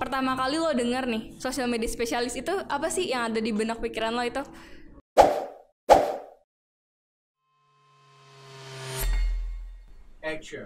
[0.00, 3.84] pertama kali lo denger nih sosial media spesialis itu apa sih yang ada di benak
[3.84, 4.40] pikiran lo itu?
[10.24, 10.64] Action.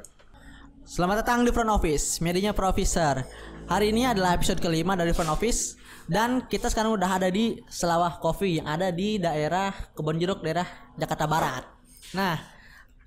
[0.86, 3.26] Selamat datang di Front Office, medianya Profesor.
[3.66, 5.74] Hari ini adalah episode kelima dari Front Office
[6.06, 10.68] dan kita sekarang udah ada di Selawah Coffee yang ada di daerah Kebon Jeruk, daerah
[10.94, 11.64] Jakarta Barat.
[12.12, 12.38] Nah,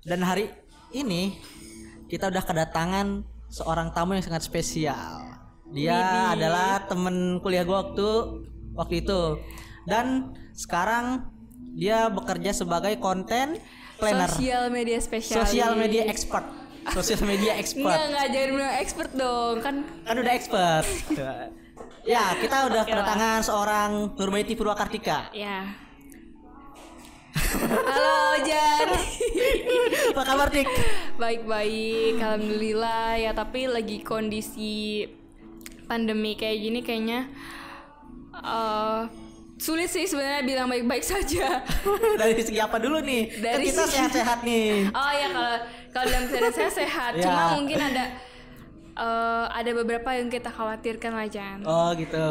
[0.02, 0.50] dan hari
[0.92, 1.38] ini
[2.10, 5.27] kita udah kedatangan seorang tamu yang sangat spesial.
[5.68, 8.08] Dia adalah temen kuliah gua waktu
[8.72, 9.36] waktu itu
[9.84, 11.28] dan sekarang
[11.76, 13.60] dia bekerja sebagai konten
[14.00, 15.36] planner, Sosial media spesialis.
[15.44, 16.44] sosial media expert,
[16.90, 17.92] sosial media expert.
[17.92, 19.56] Enggak, enggak jangan bilang expert dong.
[19.60, 20.86] Kan kan udah expert.
[22.16, 25.28] ya, kita udah kedatangan seorang Nurbaiti Purwakartika.
[25.36, 25.68] ya.
[27.38, 28.88] Halo Jan.
[30.10, 30.66] Apa kabar, Tik?
[31.16, 33.30] Baik-baik, alhamdulillah ya.
[33.30, 35.06] Tapi lagi kondisi
[35.88, 37.20] pandemi kayak gini kayaknya
[38.36, 39.02] eh,
[39.58, 41.66] sulit sih sebenarnya bilang baik-baik saja.
[42.22, 43.26] Dari segi apa dulu nih?
[43.32, 44.86] Kan Dari kita sehat-sehat nih.
[44.94, 45.54] Oh ya kalau
[45.90, 47.24] kalau dalam keadaan saya sehat, Ya.
[47.26, 48.04] cuma mungkin ada
[48.94, 51.58] eh, ada beberapa yang kita khawatirkan lah Jan.
[51.66, 52.28] Oh, gitu.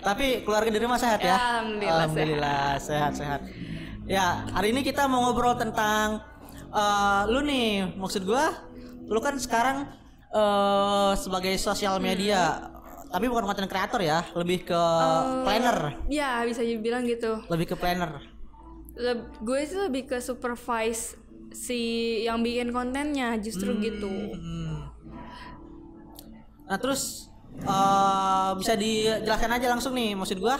[0.00, 1.28] Tapi keluarga di rumah sehat ya?
[1.28, 3.40] Ya, alhamdulillah Alhamdulillah sehat-sehat.
[4.04, 6.20] Ya, hari ini kita mau ngobrol tentang
[6.68, 8.68] eh, lu nih, maksud gua
[9.08, 9.88] lu kan sekarang
[10.30, 12.70] eh sebagai sosial media
[13.10, 14.82] tapi bukan konten kreator ya, lebih ke
[15.42, 17.42] planner, Ya bisa dibilang gitu.
[17.50, 18.22] lebih ke planner.
[18.94, 21.18] Leb- gue sih lebih ke supervise
[21.50, 21.80] si
[22.22, 24.06] yang bikin kontennya justru gitu.
[24.08, 24.86] Hmm.
[26.70, 27.26] Nah terus
[27.60, 30.56] eh bisa dijelaskan aja langsung nih maksud gua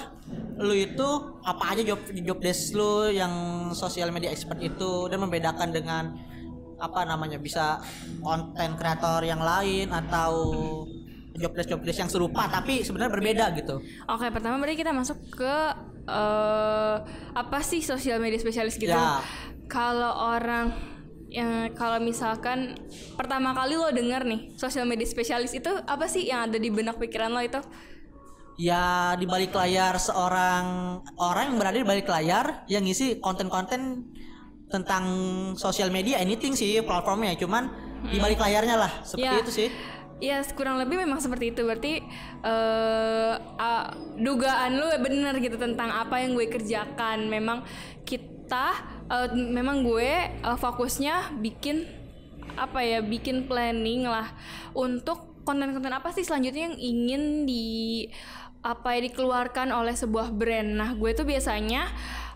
[0.59, 1.09] lu itu
[1.47, 3.33] apa aja job job desk lu yang
[3.73, 6.19] sosial media expert itu dan membedakan dengan
[6.77, 7.79] apa namanya bisa
[8.21, 10.33] konten kreator yang lain atau
[11.41, 13.81] job desk job desk yang serupa tapi sebenarnya berbeda gitu.
[14.07, 15.55] Oke, pertama berarti kita masuk ke
[16.05, 16.97] eh
[17.33, 18.93] apa sih sosial media spesialis gitu?
[18.93, 19.25] Ya.
[19.67, 20.75] Kalau orang
[21.31, 22.75] yang kalau misalkan
[23.15, 26.99] pertama kali lo denger nih sosial media spesialis itu apa sih yang ada di benak
[26.99, 27.63] pikiran lo itu?
[28.61, 34.05] Ya di balik layar seorang orang yang berada di balik layar yang ngisi konten-konten
[34.69, 35.05] tentang
[35.57, 37.71] sosial media anything sih platformnya cuman
[38.07, 39.43] di balik layarnya lah seperti Ya.
[39.43, 39.69] itu sih.
[40.21, 41.65] Ya kurang lebih memang seperti itu.
[41.65, 42.05] Berarti
[42.45, 47.27] eh ah, dugaan lu bener gitu tentang apa yang gue kerjakan.
[47.33, 47.65] Memang
[48.05, 48.77] kita
[49.09, 51.89] eh, memang gue eh, fokusnya bikin
[52.61, 54.29] apa ya bikin planning lah
[54.77, 58.05] untuk konten-konten apa sih selanjutnya yang ingin di
[58.61, 60.77] apa ya dikeluarkan oleh sebuah brand.
[60.77, 61.89] Nah gue tuh biasanya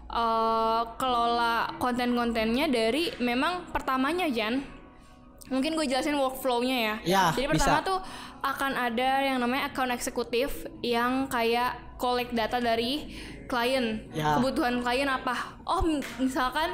[0.09, 4.84] eh, kelola konten-kontennya dari memang pertamanya Jan
[5.53, 6.95] mungkin gue jelasin workflow-nya ya.
[7.05, 7.89] Ya, Jadi pertama bisa.
[7.89, 7.99] tuh
[8.45, 13.13] akan ada yang namanya account eksekutif yang kayak collect data dari
[13.45, 14.09] klien.
[14.13, 14.41] Ya.
[14.41, 15.61] Kebutuhan klien apa?
[15.69, 15.85] Oh,
[16.21, 16.73] misalkan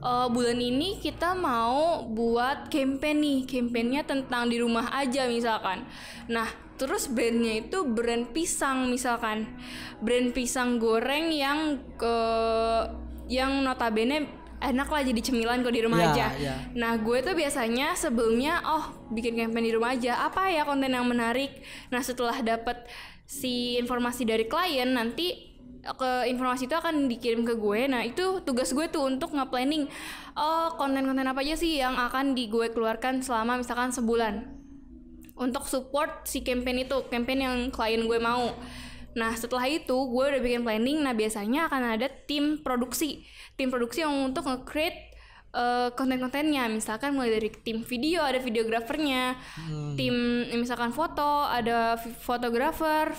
[0.00, 5.88] eh, bulan ini kita mau buat campaign nih, campaignnya tentang di rumah aja misalkan.
[6.28, 9.48] Nah, terus brandnya itu brand pisang misalkan,
[10.04, 12.16] brand pisang goreng yang ke
[13.32, 16.26] yang notabene enak lah jadi cemilan kok di rumah Ya, aja.
[16.38, 16.54] ya.
[16.78, 20.22] Nah, gue tuh biasanya sebelumnya oh bikin campaign di rumah aja.
[20.24, 21.50] Apa ya konten yang menarik?
[21.90, 22.86] Nah, setelah dapat
[23.26, 25.50] si informasi dari klien nanti
[25.82, 27.90] ke informasi itu akan dikirim ke gue.
[27.90, 29.90] Nah, itu tugas gue tuh untuk nge-planning
[30.38, 34.46] oh konten-konten apa aja sih yang akan di gue keluarkan selama misalkan sebulan
[35.32, 38.54] untuk support si campaign itu, campaign yang klien gue mau.
[39.12, 40.98] Nah, setelah itu gue udah bikin planning.
[41.04, 43.24] Nah, biasanya akan ada tim produksi.
[43.56, 45.12] Tim produksi yang untuk nge-create
[45.52, 46.68] eh, konten-kontennya.
[46.72, 49.36] Misalkan mulai dari tim video, ada videografernya.
[49.96, 50.14] Tim
[50.56, 53.12] misalkan foto, ada fotografer,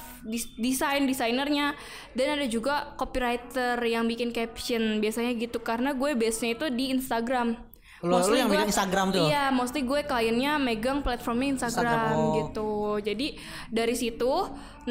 [0.57, 1.77] desain, desainernya.
[2.17, 5.01] Dan ada juga copywriter yang bikin caption.
[5.01, 7.72] Biasanya gitu karena gue base-nya itu di Instagram.
[8.03, 9.31] Lu Mostly yang gue- megang Instagram tuh?
[9.31, 12.33] Iya, mostly gue kliennya megang platformnya Instagram, Instagram, oh.
[12.35, 12.71] gitu.
[12.99, 13.27] Jadi
[13.71, 14.31] dari situ,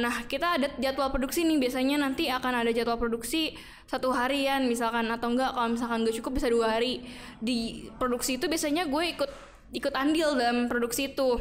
[0.00, 1.60] nah kita ada jadwal produksi nih.
[1.60, 3.52] Biasanya nanti akan ada jadwal produksi
[3.84, 7.04] satu harian misalkan atau enggak kalau misalkan gak cukup bisa dua hari.
[7.36, 9.30] Di produksi itu biasanya gue ikut
[9.76, 11.36] ikut andil dalam produksi itu.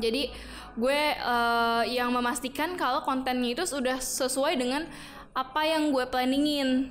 [0.00, 0.32] Jadi
[0.80, 4.88] gue eh, yang memastikan kalau kontennya itu sudah sesuai dengan
[5.36, 6.88] apa yang gue planningin.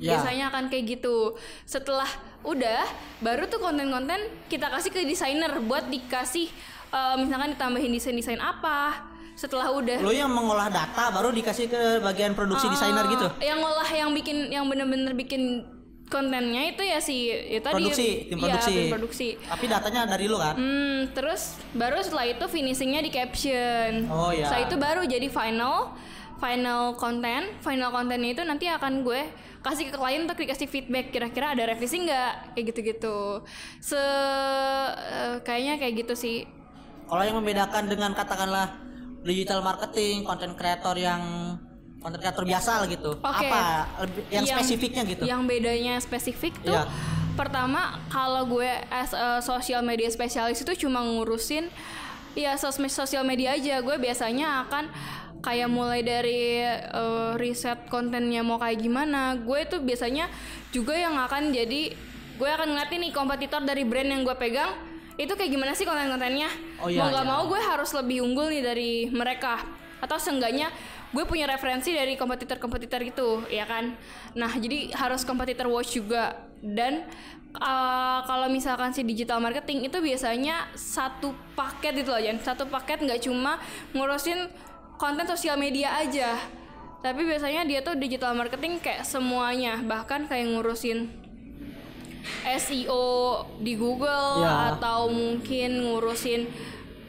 [0.00, 0.16] Ya.
[0.16, 1.36] Biasanya akan kayak gitu.
[1.68, 2.08] Setelah
[2.42, 2.82] udah,
[3.18, 6.46] baru tuh konten-konten kita kasih ke desainer buat dikasih
[6.90, 9.06] eh, misalkan ditambahin desain-desain apa.
[9.38, 13.26] Setelah udah Lu yang mengolah data baru dikasih ke bagian produksi Eh, desainer gitu.
[13.38, 15.62] Yang ngolah yang bikin yang bener-bener bikin
[16.10, 18.72] kontennya itu ya si ya tadi Produksi, tim iya, produksi.
[18.74, 20.58] tim produksi Tapi datanya dari lu kan?
[20.58, 24.10] Hmm, terus baru setelah itu finishingnya di caption.
[24.10, 24.48] Oh, iya.
[24.50, 25.94] Setelah itu baru jadi final,
[26.42, 27.54] final konten.
[27.62, 29.22] Final kontennya itu nanti akan gue
[29.62, 31.10] kasih ke klien untuk dikasih feedback.
[31.10, 32.54] Kira-kira ada revisi nggak?
[32.54, 33.18] Kayak gitu-gitu.
[33.82, 36.36] Se eh, kayaknya kayak gitu sih.
[37.08, 38.76] Kalau yang membedakan dengan katakanlah
[39.24, 41.20] digital marketing, content creator yang
[41.98, 43.10] content creator biasa lah gitu.
[43.18, 43.48] Oke.
[43.48, 43.62] Apa
[44.06, 45.22] lebih yang, spesifiknya gitu?
[45.26, 46.86] Yang bedanya spesifik tuh Iya.
[47.34, 51.70] pertama kalau gue as a social media spesialis itu cuma ngurusin
[52.38, 53.82] ya sosmed sosial media aja.
[53.82, 54.90] Gue biasanya akan
[55.40, 59.36] kayak mulai dari eh, riset kontennya mau kayak gimana.
[59.38, 60.30] Gue tuh biasanya
[60.74, 61.94] juga yang akan jadi
[62.38, 64.70] gue akan ngeliatin nih kompetitor dari brand yang gue pegang
[65.18, 66.46] itu kayak gimana sih konten-kontennya.
[66.78, 67.32] Oh, iya, mau nggak iya.
[67.34, 70.70] mau gue harus lebih unggul nih dari mereka atau seenggaknya
[71.10, 73.96] gue punya referensi dari kompetitor-kompetitor gitu ya kan
[74.36, 77.06] nah jadi harus kompetitor watch juga dan
[77.56, 83.02] uh, kalau misalkan si digital marketing itu biasanya satu paket itu loh Jan satu paket
[83.02, 83.56] nggak cuma
[83.96, 84.50] ngurusin
[84.98, 86.36] konten sosial media aja
[86.98, 91.06] tapi biasanya dia tuh digital marketing kayak semuanya bahkan kayak ngurusin
[92.44, 93.06] SEO
[93.62, 94.74] di Google Ya.
[94.76, 96.50] atau mungkin ngurusin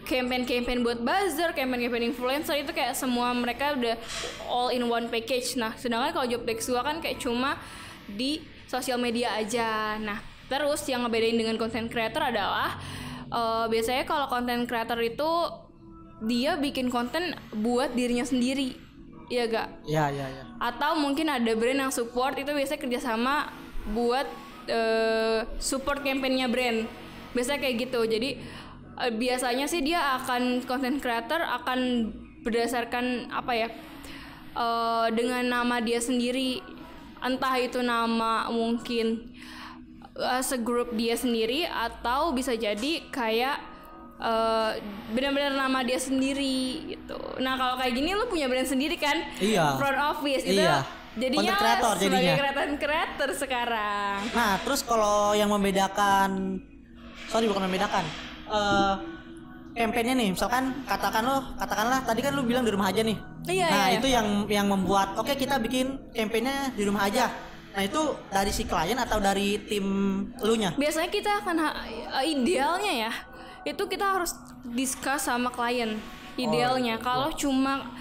[0.10, 3.94] campaign-campaign buat buzzer, campaign-campaign influencer itu kayak semua mereka udah
[4.50, 5.54] all in one package.
[5.54, 7.62] Nah, sedangkan kalau job desk gua kan kayak cuma
[8.10, 10.02] di sosial media aja.
[10.02, 10.18] Nah,
[10.50, 12.82] terus yang ngebedain dengan content creator adalah
[13.30, 15.30] eh, biasanya kalau content creator itu
[16.20, 18.76] dia bikin konten buat dirinya sendiri.
[19.30, 19.68] Iya gak?
[19.86, 20.44] Iya, iya, iya.
[20.58, 23.54] atau mungkin ada brand yang support itu biasanya kerjasama
[23.94, 24.26] buat
[24.66, 26.90] eh, support campaignnya brand
[27.34, 28.30] biasanya kayak gitu jadi
[29.06, 32.10] eh, biasanya sih dia akan content creator akan
[32.42, 33.70] berdasarkan apa ya
[34.58, 36.66] eh, dengan nama dia sendiri
[37.22, 39.30] entah itu nama mungkin
[40.18, 43.69] eh, segrup dia sendiri atau bisa jadi kayak
[44.20, 44.72] eh,
[45.12, 47.20] benar-benar nama dia sendiri gitu.
[47.40, 49.16] Nah kalau kayak gini lu punya brand sendiri kan?
[49.40, 49.80] Iya.
[49.80, 50.84] Front office itu Iya.
[51.16, 52.36] jadinya Content creator sebagai jadinya.
[52.38, 54.18] creator creator sekarang.
[54.32, 56.60] Nah, terus kalau yang membedakan
[57.28, 58.04] sorry bukan membedakan.
[58.50, 58.96] Eh
[59.70, 63.16] kampanyenya nih, misalkan katakan lo, katakanlah tadi kan lu bilang di rumah aja nih.
[63.48, 67.32] Iya, nah, iya, itu yang yang membuat oke kita bikin kampanyenya di rumah aja.
[67.70, 68.02] Nah, itu
[68.34, 69.86] dari si klien atau dari tim
[70.42, 70.74] elunya?
[70.76, 71.58] Biasanya kita akan
[72.26, 73.12] idealnya ya
[73.68, 76.00] itu kita harus discuss sama klien
[76.40, 76.96] idealnya.
[76.98, 77.04] iya.
[77.04, 77.92] Kalau cuma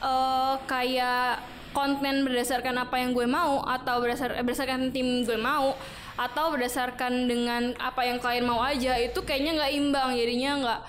[0.00, 1.40] eh, kayak
[1.76, 5.76] konten berdasarkan apa yang gue mau atau berdasar eh, berdasarkan tim gue mau
[6.16, 10.08] atau berdasarkan dengan apa yang klien mau aja itu kayaknya nggak imbang.
[10.16, 10.80] Jadinya nggak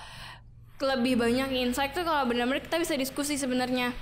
[0.78, 3.92] lebih banyak insight tuh kalau benar-benar kita bisa diskusi sebenarnya.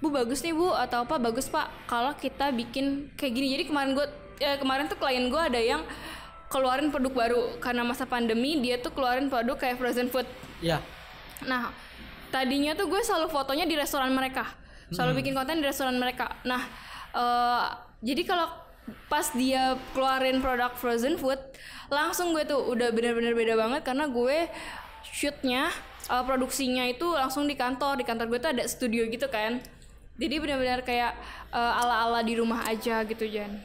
[0.00, 1.20] Bu bagus nih bu atau apa?
[1.20, 1.68] Bagus pak.
[1.84, 3.46] Kalau kita bikin kayak gini.
[3.52, 4.06] Jadi kemarin gue
[4.40, 5.84] eh, kemarin tuh klien gue ada yang
[6.50, 10.26] keluarin produk baru karena masa pandemi dia tuh keluarin produk kayak frozen food
[10.60, 10.78] Iya.
[11.48, 11.72] Nah,
[12.28, 14.44] tadinya tuh gue selalu fotonya di restoran mereka,
[14.92, 16.36] selalu bikin konten di restoran mereka.
[16.44, 16.62] Nah,
[17.16, 17.64] eh,
[18.04, 18.48] jadi kalau
[19.08, 21.40] pas dia keluarin produk frozen food,
[21.88, 24.52] langsung gue tuh udah bener-bener beda banget karena gue
[25.08, 25.72] shootnya,
[26.12, 27.96] eh, produksinya itu langsung di kantor.
[28.00, 29.64] Di kantor gue tuh ada studio gitu kan.
[30.20, 31.16] Jadi benar-benar kayak
[31.56, 33.64] eh, ala-ala di rumah aja gitu Jan.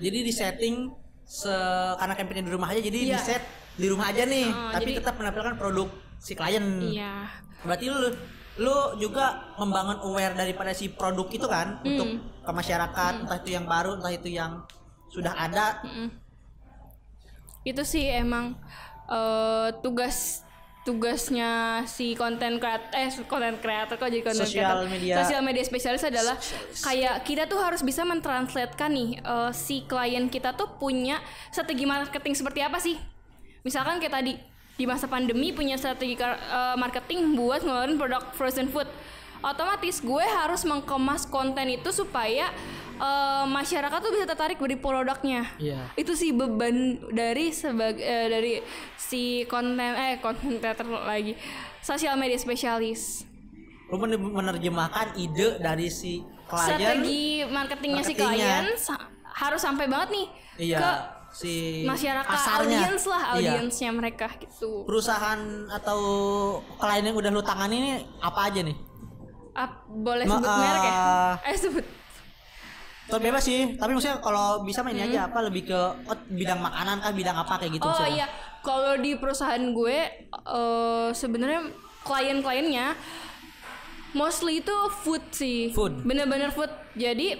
[0.00, 0.99] Jadi di setting
[1.30, 1.54] se
[1.94, 3.14] karena kampanye di rumah aja jadi Iya.
[3.14, 3.42] di set
[3.78, 5.88] di rumah aja nih, Ah, tapi jadi- tetap menampilkan produk
[6.18, 6.66] si klien.
[6.82, 7.30] Iya.
[7.62, 8.10] Berarti lu
[8.58, 11.86] lu juga membangun aware daripada si produk itu kan Hmm.
[11.86, 12.08] untuk
[12.42, 14.66] ke masyarakat, entah itu yang baru, entah itu yang
[15.08, 15.78] sudah ada.
[15.80, 16.08] Mm-mm.
[17.62, 18.56] itu sih emang
[19.06, 20.40] eh, tugas
[20.80, 24.88] tugasnya si konten kreator eh konten kreator kok jadi konten Sosial creator.
[24.88, 25.14] media.
[25.20, 26.40] sosial media spesialis adalah
[26.80, 31.20] kayak kita tuh harus bisa mentranslatekan nih eh, si klien kita tuh punya
[31.52, 32.96] strategi marketing seperti apa sih
[33.60, 34.32] misalkan kayak tadi
[34.80, 38.88] di masa pandemi punya strategi eh, marketing buat ngeluarin produk frozen food
[39.42, 42.52] otomatis gue harus mengkemas konten itu supaya
[42.94, 45.88] eh, masyarakat tuh bisa tertarik beli produknya Iya.
[45.94, 46.76] itu sih beban
[47.08, 48.52] dari sebagai eh, dari
[48.96, 51.32] si konten eh konten creator lagi
[51.80, 53.24] sosial media spesialis
[53.86, 56.62] Lu men- menerjemahkan ide dari si klien.
[56.68, 58.36] strategi marketingnya si marketingnya.
[58.38, 60.26] klien sa- harus sampai banget nih
[60.60, 60.78] Iya.
[60.78, 60.92] ke
[61.32, 62.78] si masyarakat pasarnya.
[62.84, 63.32] audiens lah Iya.
[63.56, 65.98] audiensnya mereka gitu Perusahaan atau
[66.76, 68.76] klien yang udah lu tangani ini apa aja nih?
[69.52, 71.34] Ap- boleh Ma- sebut merek ya ah.
[71.42, 71.86] eh sebut
[73.06, 77.02] Tuh bebas sih, tapi maksudnya kalau bisa main aja apa lebih ke oh, bidang makanan
[77.02, 77.90] kah, bidang apa kayak gitu Hmm.
[77.90, 78.14] oh maksudnya.
[78.16, 78.26] iya
[78.60, 79.98] kalau di perusahaan gue
[80.30, 82.94] eh, sebenarnya klien-kliennya
[84.12, 86.06] mostly itu food sih Food.
[86.06, 87.34] bener-bener food jadi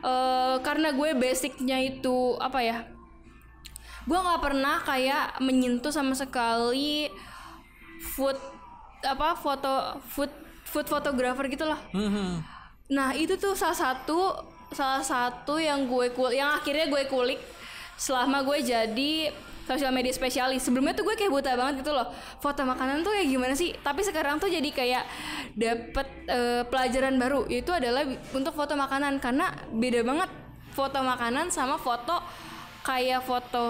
[0.00, 2.78] eh, karena gue basicnya itu apa ya
[4.02, 7.12] gue nggak pernah kayak menyentuh sama sekali
[8.00, 8.40] food
[9.02, 10.32] apa foto food
[10.70, 12.40] food photographer gitu loh Hmm.
[12.90, 14.34] Nah itu tuh salah satu
[14.74, 17.38] salah satu yang gue kul yang akhirnya gue kulik
[17.94, 19.30] selama gue jadi
[19.70, 20.66] sosial media spesialis.
[20.66, 22.10] Sebelumnya tuh gue kayak buta banget gitu loh.
[22.42, 23.70] Foto makanan tuh kayak gimana sih?
[23.78, 25.04] Tapi sekarang tuh jadi kayak
[25.54, 27.46] dapet eh, pelajaran baru.
[27.46, 28.02] Itu adalah
[28.34, 30.30] untuk foto makanan karena beda banget
[30.74, 32.18] foto makanan sama foto
[32.82, 33.66] kayak foto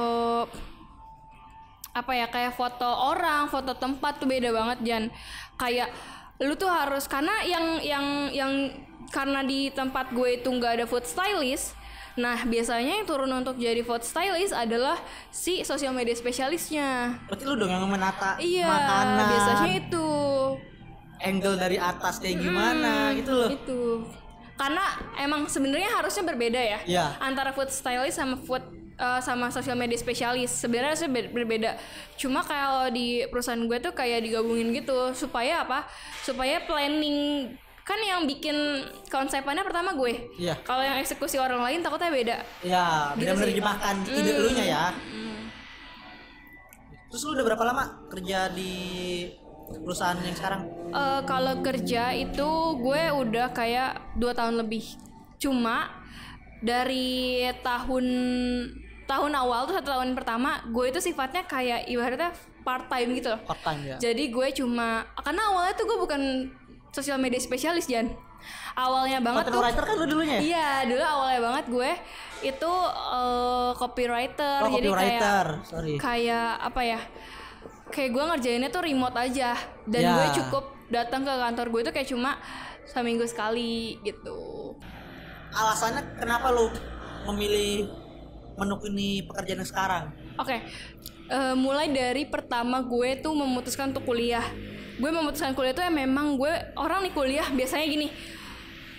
[1.91, 5.05] apa ya kayak foto orang, foto tempat tuh beda banget Jan.
[5.61, 5.93] Kayak
[6.41, 8.53] lu tuh harus karena yang yang yang
[9.13, 11.77] karena di tempat gue itu nggak ada food stylist.
[12.19, 14.99] Nah, biasanya yang turun untuk jadi food stylist adalah
[15.31, 17.17] si sosial media spesialisnya.
[17.31, 20.09] Berarti lu dong yang menata Iya, makanan, biasanya itu.
[21.21, 23.49] angle dari atas kayak gimana gitu loh.
[23.53, 23.83] Itu.
[24.57, 24.85] Karena
[25.21, 26.79] emang sebenarnya harusnya berbeda ya.
[26.85, 27.07] Iya.
[27.21, 28.65] Antara food stylist sama food
[29.01, 30.53] uh, sama sosial media spesialis.
[30.53, 31.81] Sebenarnya ber- berbeda.
[32.15, 35.89] Cuma kalau di perusahaan gue tuh kayak digabungin gitu supaya apa?
[36.21, 37.49] Supaya planning
[37.81, 38.55] kan yang bikin
[39.09, 40.31] konsepannya pertama gue.
[40.37, 40.55] Iya.
[40.63, 42.37] Kalau yang eksekusi orang lain takutnya beda.
[42.63, 43.57] Ya, Gitu benar-benar sih.
[43.57, 44.39] dimakan ide Hmm.
[44.39, 44.85] elunya ya.
[47.11, 48.73] Terus lu udah berapa lama kerja di
[49.67, 50.63] perusahaan yang sekarang?
[50.91, 54.87] Eh, kalau kerja itu gue udah kayak dua tahun lebih.
[55.39, 55.91] Cuma
[56.61, 58.07] dari tahun
[59.11, 62.31] tahun awal tuh satu tahun pertama gue itu sifatnya kayak ibaratnya
[62.63, 63.41] part time gitu loh.
[63.43, 63.97] Part time ya.
[63.99, 66.23] Jadi gue cuma karena awalnya tuh gue bukan
[66.91, 68.07] sosial media spesialis Jan.
[68.73, 70.41] Awalnya banget Content tuh writer kan lu dulunya ya?
[70.41, 71.91] Iya, dulu awalnya banget gue
[72.41, 72.73] itu
[73.13, 74.59] eh, copywriter.
[74.63, 75.47] Oh, Jadi copywriter.
[75.59, 75.95] kayak Sorry.
[75.99, 77.01] kayak apa ya?
[77.91, 80.15] Kayak gue ngerjainnya tuh remote aja dan Ya.
[80.15, 82.39] gue cukup datang ke kantor gue itu kayak cuma
[82.87, 84.73] seminggu sekali gitu.
[85.51, 86.71] Alasannya kenapa lu
[87.27, 87.91] memilih
[88.61, 90.05] menekuni pekerjaan yang sekarang?
[90.37, 90.61] Oke,
[91.33, 94.45] eh, mulai dari pertama gue tuh memutuskan untuk kuliah.
[95.01, 98.09] Gue memutuskan kuliah tuh ya memang gue orang nih kuliah biasanya gini.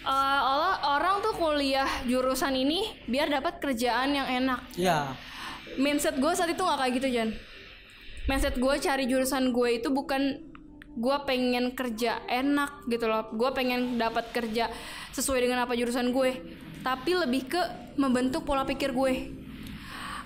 [0.01, 4.65] eh, orang orang tuh kuliah jurusan ini biar dapat kerjaan yang enak.
[4.73, 5.13] Ya.
[5.79, 7.29] mindset gue saat itu nggak kayak gitu Jan
[8.29, 10.51] mindset gue cari jurusan gue itu bukan
[10.91, 14.67] gue pengen kerja enak gitu loh gue pengen dapat kerja
[15.15, 16.31] sesuai dengan apa jurusan gue
[16.83, 17.61] tapi lebih ke
[17.95, 19.31] membentuk pola pikir gue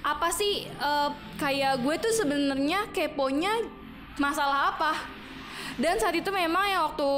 [0.05, 3.65] apa sih eh, kayak gue tuh sebenarnya keponya
[4.15, 4.93] masalah apa?
[5.75, 7.09] Dan saat itu memang yang waktu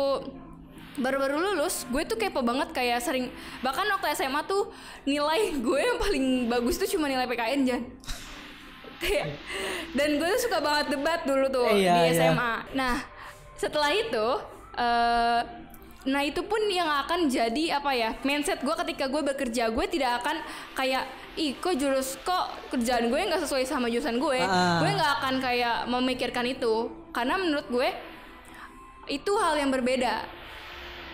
[0.98, 3.30] baru-baru lulus gue tuh kepo banget kayak sering
[3.60, 7.84] bahkan waktu SMA tuh nilai gue yang paling bagus tuh cuma nilai PKN Jan.
[8.98, 9.38] Kayak-
[9.94, 12.34] dan gue tuh suka banget debat dulu tuh Iya, di iya.
[12.34, 12.98] SMA nah
[13.54, 14.28] setelah itu
[14.74, 15.42] eh
[16.08, 20.24] nah itu pun yang akan jadi apa ya mindset gue ketika gue bekerja gue tidak
[20.24, 20.42] akan
[20.74, 21.04] kayak
[21.38, 24.80] ih kok jurus kok kerjaan gue nggak sesuai sama jurusan gue Ah.
[24.80, 26.74] gue nggak akan kayak memikirkan itu
[27.10, 27.90] karena menurut gue
[29.08, 30.26] itu hal yang berbeda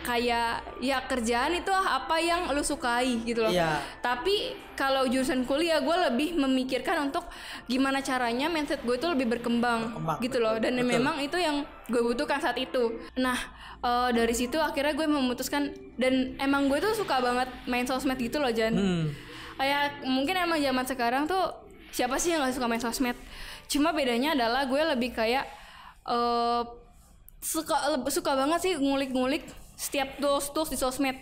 [0.01, 3.79] kayak ya kerjaan itu apa yang lu sukai gitu loh Iya.
[3.99, 7.23] tapi kalau jurusan kuliah gue lebih memikirkan untuk
[7.65, 10.87] gimana caranya mindset gue itu lebih berkembang, Berkembang, gitu loh dan betul.
[10.89, 12.83] memang itu yang gue butuhkan saat itu
[13.15, 13.37] nah
[13.79, 18.39] eh, dari situ akhirnya gue memutuskan dan emang gue tuh suka banget main sosmed gitu
[18.39, 19.07] loh Jan Hmm.
[19.57, 21.43] Kayak mungkin emang zaman sekarang tuh
[21.93, 23.17] siapa sih yang gak suka main sosmed
[23.69, 25.45] cuma bedanya adalah gue lebih kayak
[26.09, 26.61] eh
[27.43, 29.43] suka suka banget sih ngulik-ngulik
[29.75, 31.15] setiap tools tools di sosmed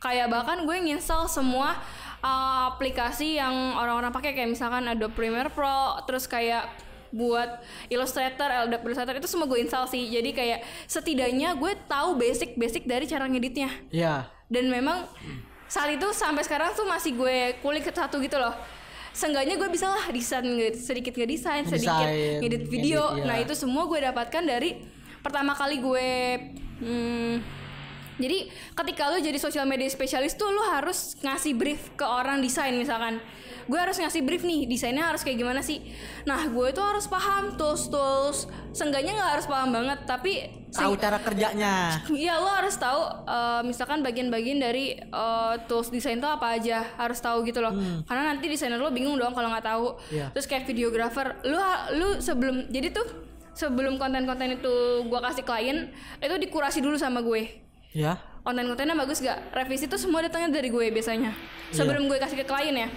[0.00, 1.76] kayak bahkan gue nginstal semua
[2.24, 6.66] uh, aplikasi yang orang-orang pakai kayak misalkan Adobe Premiere Pro terus kayak
[7.12, 7.60] buat
[7.92, 10.08] Illustrator, Adobe Illustrator itu semua gue install sih.
[10.08, 14.32] Jadi kayak setidaknya gue tahu basic-basic dari cara ngeditnya Ya.
[14.48, 15.04] dan memang
[15.72, 18.52] saat itu sampai sekarang tuh masih gue kulik satu gitu loh
[19.12, 20.40] Seenggaknya gue bisa lah desain
[20.72, 22.08] sedikit ngedesain, sedikit
[22.40, 23.12] ngedit video.
[23.12, 23.28] iya.
[23.28, 24.80] Nah itu semua gue dapatkan dari
[25.20, 26.10] pertama kali gue.
[26.80, 27.44] Hmm,
[28.22, 32.70] jadi ketika lu jadi sosial media spesialis tuh lu harus ngasih brief ke orang desain
[32.72, 33.18] misalkan.
[33.62, 35.78] Gue harus ngasih brief nih desainnya harus kayak gimana sih.
[36.22, 38.38] Nah gue tuh harus paham tools tools.
[38.70, 40.32] Seenggaknya nggak harus paham banget tapi
[40.72, 42.00] Tahu cara kerjanya.
[42.10, 47.20] Iya lo harus tahu eh, misalkan bagian-bagian dari eh, tools desain itu apa aja harus
[47.20, 47.70] tahu gitu loh
[48.02, 50.32] karena nanti desainer lo bingung dong kalau nggak tahu Iya.
[50.32, 51.60] terus kayak videographer lu
[51.92, 53.04] lu sebelum jadi tuh
[53.52, 54.74] sebelum konten-konten itu
[55.06, 57.52] gua kasih klien itu dikurasi dulu sama gue
[57.92, 58.16] Ya.
[58.42, 59.54] konten-kontennya bagus gak?
[59.54, 61.30] Revisi tuh semua datangnya dari gue biasanya.
[61.70, 62.88] Sebelum gue kasih ke klien ya.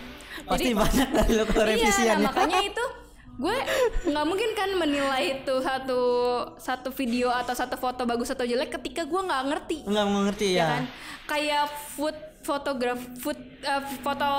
[0.44, 2.28] Pasti banyak dari lo kalau iya revisian nah, ya.
[2.28, 2.86] makanya itu
[3.36, 3.58] gue
[4.08, 6.02] nggak mungkin kan menilai itu satu
[6.56, 9.78] satu video atau satu foto bagus atau jelek ketika gue nggak ngerti.
[9.88, 10.68] Enggak mengerti ya ya.
[10.68, 10.84] kan?
[11.26, 14.30] Kayak food fotograf food eh, foto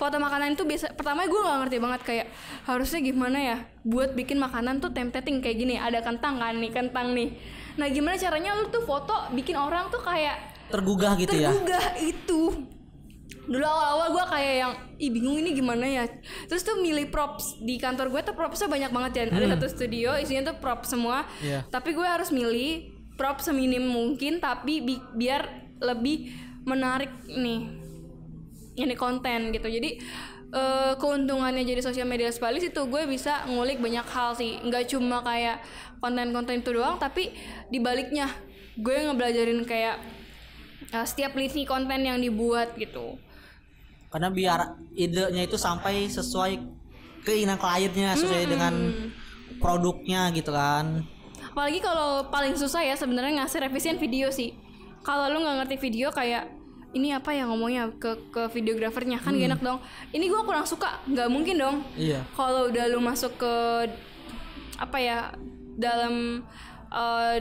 [0.00, 2.26] foto makanan itu biasa pertama gue nggak ngerti banget kayak
[2.64, 5.74] harusnya gimana ya buat bikin makanan tuh tempting kayak gini.
[5.78, 7.30] Ada kentang kan nih kentang nih
[7.74, 10.36] nah gimana caranya lu tuh foto bikin orang tuh kayak
[10.68, 11.50] tergugah gitu ya?
[11.50, 12.42] tergugah itu.
[13.50, 16.06] Dulu awal-awal gue kayak yang ih bingung ini gimana ya?
[16.46, 19.22] Terus tuh milih props di kantor gue tuh propsnya banyak banget ya.
[19.28, 21.26] Ada satu studio isinya tuh prop semua.
[21.42, 21.66] Iya.
[21.66, 22.86] tapi gue harus milih
[23.18, 25.42] prop seminim mungkin tapi bi- biar
[25.82, 26.30] lebih
[26.62, 27.60] menarik nih
[28.78, 29.66] ini konten gitu.
[29.66, 29.98] Jadi
[30.50, 34.58] eh, keuntungannya jadi sosial media spesialis itu gue bisa ngulik banyak hal sih.
[34.62, 35.62] Nggak cuma kayak
[36.02, 37.34] konten-konten itu doang tapi
[37.70, 38.30] dibaliknya.
[38.78, 39.96] Gue ngebelajarin kayak
[40.90, 43.18] eh, setiap lini konten yang dibuat gitu.
[44.10, 44.60] Karena biar
[44.98, 46.58] idenya itu sampai sesuai
[47.22, 48.74] keinginan kliennya sesuai dengan
[49.62, 51.06] produknya gitu kan.
[51.50, 54.54] Apalagi kalau paling susah ya sebenarnya ngasih revisian video sih.
[55.06, 56.59] Kalau lu nggak ngerti video kayak
[56.90, 57.90] ini apa ya ngomongnya?
[57.98, 59.22] Ke ke videografernya.
[59.22, 59.78] Kan gak enak dong.
[60.10, 61.02] Ini gua kurang suka.
[61.06, 61.76] Nggak mungkin dong.
[61.94, 62.26] Iya.
[62.34, 63.54] Kalau udah lu masuk ke
[64.80, 65.18] apa ya
[65.76, 66.42] dalam
[66.90, 67.36] eh,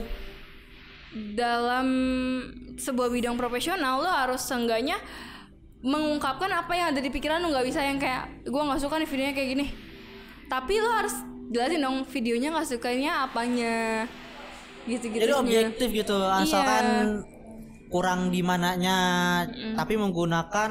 [1.33, 1.87] dalam
[2.77, 4.99] sebuah bidang profesional lo harus seenggaknya
[5.79, 9.09] mengungkapkan apa yang ada di pikiran lo nggak bisa yang kayak gua nggak suka nih
[9.09, 9.65] videonya kayak gini.
[10.45, 11.15] Tapi lo harus
[11.49, 14.05] jelasin dong videonya nggak sukanya apanya.
[14.85, 17.21] Gitu gitu jadi objektif gitu asalkan
[17.89, 18.97] kurang di mananya
[19.73, 20.69] tapi menggunakan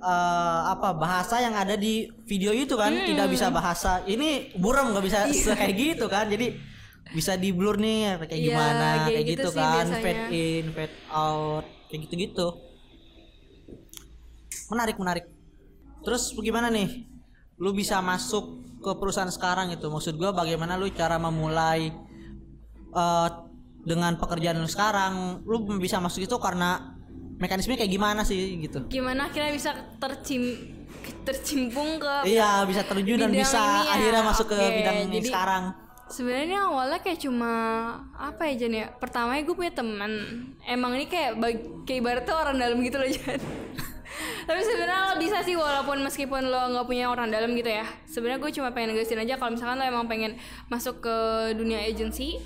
[0.00, 4.00] eh, apa bahasa yang ada di video itu kan tidak bisa bahasa.
[4.08, 6.24] Ini buram nggak bisa se- kayak gitu kan.
[6.26, 6.56] Jadi
[7.12, 9.74] bisa di blur nih kayak Iya, gimana kayak kayak, gitu gitu, sih kan.
[9.76, 10.02] biasanya.
[10.02, 12.48] fade in fade out kayak gitu gitu
[14.70, 15.24] menarik menarik.
[16.06, 17.04] Terus gimana nih?
[17.58, 19.84] Lu bisa masuk ke perusahaan sekarang itu.
[19.90, 21.90] Maksud gua bagaimana lu cara memulai
[22.94, 23.28] eh,
[23.80, 26.96] dengan pekerjaan lu sekarang lu bisa masuk itu karena
[27.40, 30.42] mekanismenya kayak gimana sih gitu gimana akhirnya bisa tercim
[31.24, 35.16] tercimpung ke iya bisa terjun dan bisa ini ya, akhirnya masuk ke oke, bidang ini
[35.20, 35.64] jadi- sekarang
[36.10, 37.54] Sebenarnya awalnya kayak cuma
[38.18, 38.90] apa ya Jan ya?
[38.98, 40.10] Pertama gue punya teman.
[40.66, 41.38] Emang ini kayak
[41.86, 43.38] kayak ibaratnya orang dalam gitu loh Jan.
[44.42, 47.86] Tapi sebenarnya lo bisa sih walaupun meskipun lo nggak punya orang dalam gitu ya.
[48.10, 50.34] Sebenarnya gue cuma pengen negasin aja kalau misalkan lo emang pengen
[50.66, 51.16] masuk ke
[51.54, 52.42] dunia agency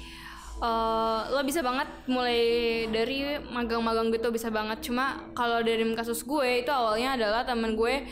[0.64, 2.40] eh, lo bisa banget mulai
[2.88, 4.80] dari magang-magang gitu bisa banget.
[4.80, 8.04] Cuma kalau dari kasus gue itu awalnya adalah teman gue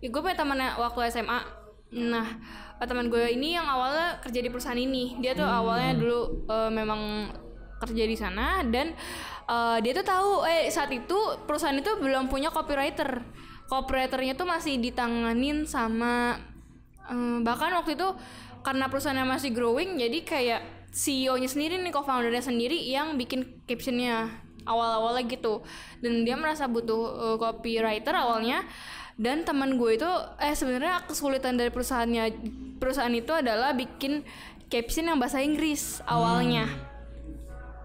[0.00, 1.40] ya gue punya teman waktu SMA
[1.90, 2.24] nah
[2.80, 5.20] teman gue ini yang awalnya kerja di perusahaan ini.
[5.22, 6.20] Dia tuh awalnya dulu
[6.50, 7.30] eh, memang
[7.80, 8.92] kerja di sana dan
[9.46, 13.22] eh, dia tuh tahu eh saat itu perusahaan itu belum punya copywriter.
[13.70, 16.40] Copywriternya tuh masih ditanganin sama
[17.06, 18.08] eh, bahkan waktu itu
[18.60, 24.30] karena perusahaannya masih growing jadi kayak CEO-nya sendiri nih co-foundernya sendiri yang bikin captionnya
[24.66, 25.64] awal-awalnya gitu
[26.04, 28.66] dan dia merasa butuh eh, copywriter awalnya
[29.20, 32.24] dan teman gue itu eh sebenarnya kesulitan dari perusahaannya
[32.80, 34.24] perusahaan itu adalah bikin
[34.72, 36.68] caption yang bahasa Inggris awalnya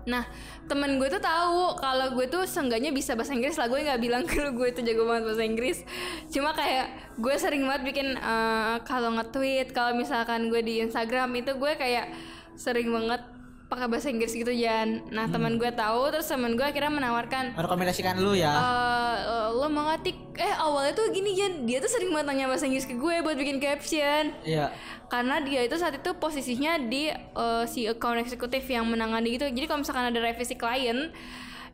[0.06, 0.22] Nah,
[0.70, 3.66] temen gue tuh tahu kalau gue tuh seenggaknya bisa bahasa Inggris lah.
[3.66, 5.82] Gue nggak bilang kalau gue tuh jago banget bahasa Inggris.
[6.30, 11.58] Cuma kayak gue sering banget bikin eh, kalau nge-tweet, kalau misalkan gue di Instagram itu
[11.58, 12.14] gue kayak
[12.56, 15.10] sering banget pakai bahasa Inggris gitu Jan.
[15.10, 18.54] Nah, teman gue tahu terus teman gue akhirnya menawarkan merekomendasikan lu ya?
[18.54, 21.66] Eh lo mau ngetik eh awalnya tuh gini Jan.
[21.66, 24.38] Dia tuh sering banget tanya bahasa Inggris ke gue buat bikin caption.
[24.46, 24.70] Iya.
[25.10, 29.50] Karena dia itu saat itu posisinya di eh, si account eksekutif yang menangani gitu.
[29.50, 31.10] Jadi kalau misalkan ada revisi klien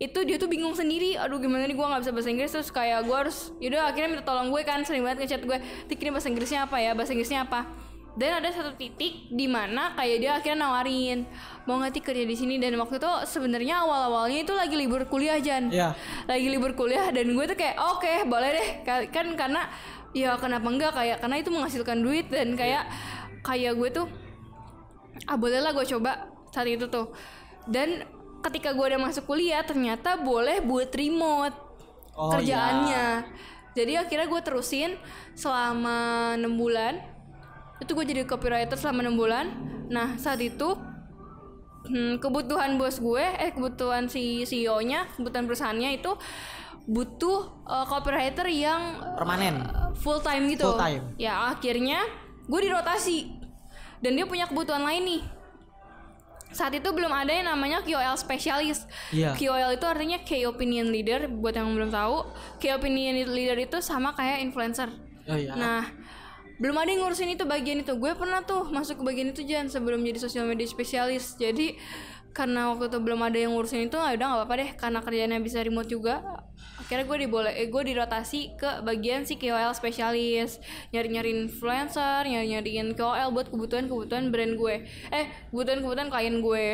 [0.01, 1.19] itu dia tuh bingung sendiri.
[1.19, 2.51] Aduh gimana nih gue nggak bisa bahasa Inggris.
[2.55, 4.79] Terus kayak gue harus yaudah akhirnya minta tolong gue kan.
[4.87, 5.59] Sering banget ngechat gue
[5.91, 6.95] tik ini bahasa Inggrisnya apa ya?
[6.95, 11.23] Bahasa Inggrisnya apa dan ada satu titik di mana kayak dia akhirnya nawarin
[11.63, 12.59] mau ngetik kerja di sini?
[12.59, 15.71] Dan waktu itu sebenarnya awal-awalnya itu lagi libur kuliah Jan.
[15.71, 15.95] Iya.
[16.27, 18.69] lagi libur kuliah dan gue tuh kayak oke boleh deh.
[18.83, 19.71] Ka- kan karena
[20.11, 22.83] ya kenapa enggak kayak karena itu menghasilkan duit dan kayak
[23.47, 24.07] kayak gue tuh
[25.31, 27.15] ah boleh lah gue coba saat itu tuh.
[27.63, 28.03] Dan
[28.43, 31.55] ketika gue udah masuk kuliah ternyata boleh buat remote
[32.11, 33.23] Oh, kerjaannya.
[33.71, 34.99] Jadi akhirnya gue terusin
[35.31, 36.99] selama enam bulan
[37.81, 39.45] itu gue jadi copywriter selama enam bulan.
[39.89, 40.77] Nah saat itu
[41.89, 46.13] hmm, kebutuhan bos gue eh kebutuhan si CEO nya kebutuhan perusahaannya itu
[46.85, 49.65] butuh eh, copywriter yang permanen.
[49.97, 50.69] full time gitu.
[50.71, 51.03] Full time.
[51.17, 52.05] ya akhirnya
[52.45, 53.41] gue dirotasi.
[54.01, 55.21] Dan dia punya kebutuhan lain nih.
[56.51, 59.37] Saat itu belum ada yang namanya KOL spesialis Iya.
[59.37, 62.27] KOL itu artinya Key Opinion Leader buat yang belum tahu.
[62.59, 64.89] Key Opinion Leader itu sama kayak influencer.
[65.29, 65.53] Oh iya.
[65.53, 65.85] Nah,
[66.61, 67.97] belum ada yang ngurusin itu bagian itu.
[67.97, 71.33] Gue pernah tuh masuk ke bagian itu Jan sebelum jadi sosial media spesialis.
[71.41, 71.73] Jadi
[72.31, 75.37] karena waktu itu belum ada yang ngurusin itu ya udah nggak apa-apa deh karena kerjanya
[75.43, 76.47] bisa remote juga
[76.79, 80.63] akhirnya gue diboleh eh, gue dirotasi ke bagian si KOL spesialis
[80.95, 84.75] nyari-nyari influencer nyari-nyariin KOL buat kebutuhan-kebutuhan brand gue
[85.11, 86.65] eh kebutuhan-kebutuhan klien gue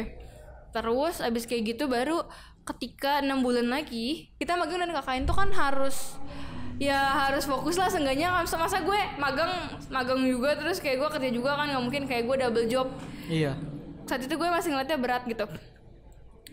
[0.78, 2.22] terus abis kayak gitu baru
[2.62, 6.22] ketika enam bulan lagi kita magang dan KKN tuh kan harus
[6.78, 9.50] ya harus fokus lah seenggaknya kan masa gue magang
[9.90, 12.88] magang juga terus kayak gue kerja juga kan nggak mungkin kayak gue double job.
[13.28, 13.58] Iya.
[14.08, 15.44] saat itu gue masih ngeliatnya berat gitu.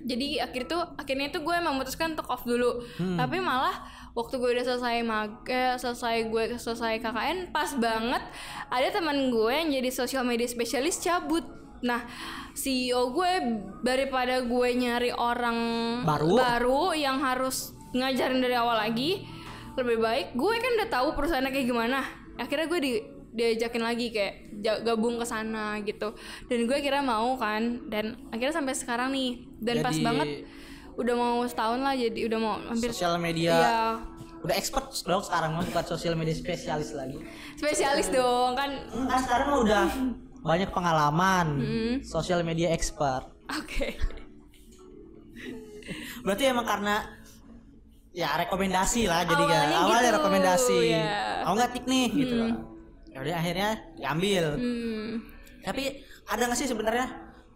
[0.04, 2.82] Jadi akhir tuh akhirnya itu gue memutuskan untuk off dulu.
[2.98, 8.22] Tapi malah waktu gue udah selesai mag eh, selesai gue selesai KKN pas banget
[8.68, 11.46] ada teman gue yang jadi social media spesialis cabut.
[11.86, 12.02] Nah
[12.58, 13.30] CEO gue
[13.86, 15.58] daripada gue nyari orang
[16.02, 16.42] Baru.
[16.42, 19.22] baru yang harus ngajarin dari awal lagi
[19.76, 21.98] lebih baik gue kan udah tahu perusahaannya kayak gimana
[22.34, 22.92] akhirnya gue di
[23.34, 24.34] diajakin lagi kayak
[24.80, 26.14] gabung ke sana gitu
[26.46, 30.28] dan gue kira mau kan dan akhirnya sampai sekarang nih dan pas Jadi- banget
[30.94, 33.78] udah mau setahun lah jadi udah mau hampir Sosial media Iya,
[34.40, 37.18] udah expert dong sekarang mah bukan sosial media spesialis lagi.
[37.58, 39.84] spesialis dong kan Kan sekarang mah udah
[40.44, 41.46] banyak pengalaman.
[41.56, 41.94] Hmm.
[42.04, 43.26] Sosial media expert.
[43.50, 43.88] oke
[46.22, 47.02] Berarti emang karena
[48.14, 50.78] ya rekomendasi lah jadi kan Awalnya awalnya gitu, rekomendasi.
[50.86, 51.42] ya.
[51.42, 52.36] Mau nggak tik nih gitu.
[53.10, 54.44] Ya udah akhirnya diambil.
[54.54, 55.10] hmm.
[55.66, 55.82] Tapi
[56.24, 57.06] ada nggak sih sebenarnya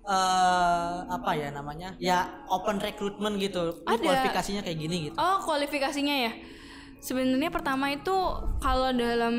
[0.08, 1.94] eh apa ya namanya?
[2.02, 3.86] Ya open recruitment gitu.
[3.86, 4.02] Ada.
[4.02, 5.16] Kualifikasinya kayak gini gitu.
[5.16, 6.32] Oh, kualifikasinya ya.
[6.98, 8.16] Sebenarnya pertama itu
[8.58, 9.36] kalau dalam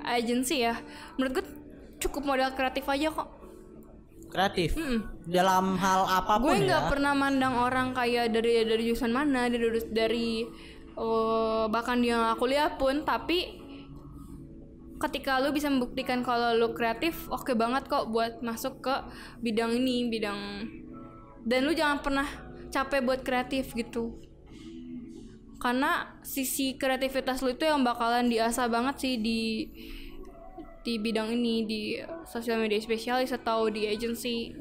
[0.00, 0.80] agensi ya,
[1.20, 1.46] menurut gue
[2.00, 3.28] cukup modal kreatif aja kok.
[4.30, 4.78] Kreatif.
[4.78, 5.26] Mm-mm.
[5.26, 6.90] Dalam hal apa pun Gue nggak ya.
[6.90, 10.28] pernah mandang orang kayak dari dari jurusan mana, dari dari
[10.94, 13.58] eh, bahkan dia nggak kuliah pun, tapi
[15.00, 18.94] ketika lu bisa membuktikan kalau lu kreatif, oke banget kok buat masuk ke
[19.42, 20.38] bidang ini, bidang
[21.42, 22.28] dan lu jangan pernah
[22.70, 24.20] capek buat kreatif gitu.
[25.60, 29.68] Karena sisi kreativitas lu itu yang bakalan diasah banget sih di
[30.80, 31.80] di bidang ini di
[32.24, 34.56] sosial media spesialis atau di agency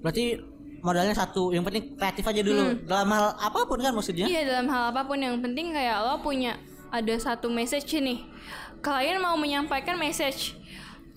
[0.00, 0.40] Berarti
[0.80, 2.72] modalnya satu, yang penting kreatif aja dulu.
[2.88, 4.26] Dalam hal apa pun kan maksudnya?
[4.26, 6.56] Iya dalam hal apa pun yang penting kayak lo punya
[6.88, 8.24] ada satu message nih.
[8.80, 10.56] Klien mau menyampaikan message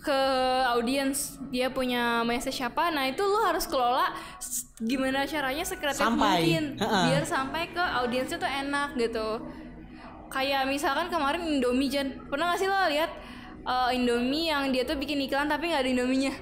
[0.03, 0.19] ke
[0.67, 4.11] audiens dia punya message apa nah itu lo harus kelola
[4.83, 6.43] gimana caranya sekreatif Sampai.
[6.43, 9.39] mungkin biar sampai ke audiensnya tuh enak gitu
[10.33, 13.11] kayak misalkan kemarin Indomie Jan pernah gak sih lo lihat
[13.63, 16.33] eh, Indomie yang dia tuh bikin iklan tapi nggak ada Indominya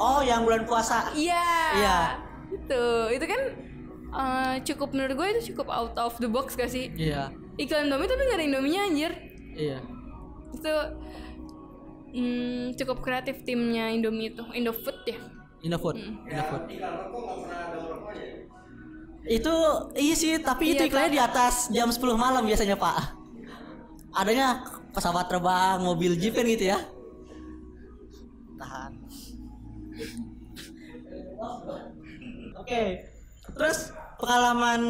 [0.00, 1.12] Oh, yang bulan puasa.
[1.12, 1.44] Iya.
[1.76, 1.98] Iya.
[2.48, 3.40] Itu, itu kan
[4.16, 6.88] eh, cukup menurut gue itu cukup out of the box gak sih?
[6.96, 7.28] Iya.
[7.60, 9.12] Iklan Indomie tapi gak ada Indominya anjir.
[9.52, 9.84] Iya.
[10.56, 10.74] Itu
[12.16, 15.20] hmm, cukup kreatif timnya Indomie itu, Indofood ya.
[15.60, 16.00] Indofood.
[16.00, 16.62] Indofood.
[19.28, 19.54] Itu
[20.00, 23.19] iya sih, tapi itu Iya, iklannya di atas jam 10 malam biasanya, Pak.
[24.10, 26.78] Adanya pesawat terbang, mobil jeep kan gitu ya.
[28.58, 28.92] Tahan.
[32.58, 32.82] Oke.
[33.50, 33.78] Terus
[34.20, 34.82] pengalaman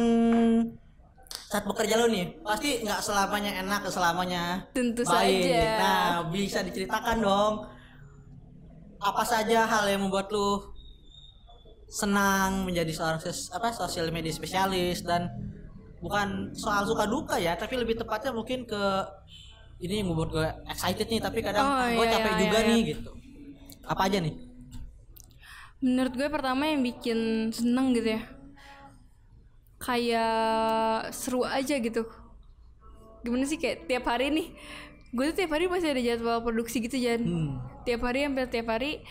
[1.51, 5.43] saat bekerja lo nih pasti nggak selamanya enak selamanya Tentu baik.
[5.43, 5.67] saja.
[5.83, 7.53] Nah bisa diceritakan dong
[9.03, 10.63] apa saja hal yang membuat lu
[11.91, 13.19] senang menjadi seorang
[13.51, 15.27] apa sosial media spesialis dan
[16.01, 18.81] bukan soal suka duka ya tapi lebih tepatnya mungkin ke
[19.81, 22.69] ini yang membuat gue excited nih tapi kadang Oh, gue iya, capek iya, juga iya.
[22.69, 23.11] nih gitu
[23.85, 24.35] apa aja nih
[25.81, 28.21] Menurut gue pertama yang bikin seneng gitu ya.
[29.81, 32.05] Kayak seru aja gitu.
[33.25, 34.53] Gimana sih kayak tiap hari nih.
[35.09, 37.25] Gue tuh tiap hari masih ada jadwal produksi gitu Jan.
[37.25, 37.51] hmm.
[37.81, 39.01] tiap hari hampir tiap hari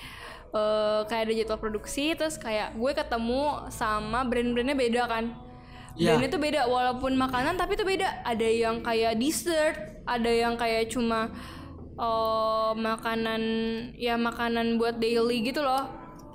[0.55, 5.25] eh, kayak ada jadwal produksi terus kayak gue ketemu sama brand-brandnya beda kan
[5.99, 6.15] Iya.
[6.15, 8.23] brandnya tuh beda walaupun makanan tapi tuh beda.
[8.23, 9.77] Ada yang kayak dessert
[10.07, 11.31] ada yang kayak cuma
[11.95, 13.43] eh, makanan
[13.95, 15.87] ya makanan buat daily gitu loh.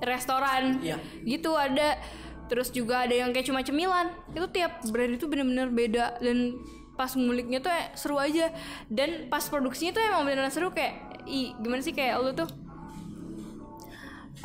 [0.04, 0.84] Restoran.
[0.84, 1.00] Iya.
[1.24, 2.00] gitu ada.
[2.46, 4.12] Terus juga ada yang kayak cuma cemilan.
[4.32, 6.22] Itu tiap brand itu bener-bener beda.
[6.22, 6.60] Dan
[6.96, 8.54] pas nguliknya tuh eh, seru aja.
[8.92, 10.70] Dan pas produksinya tuh emang beneran seru.
[10.70, 12.50] Kayak i gimana sih kayak lu tuh?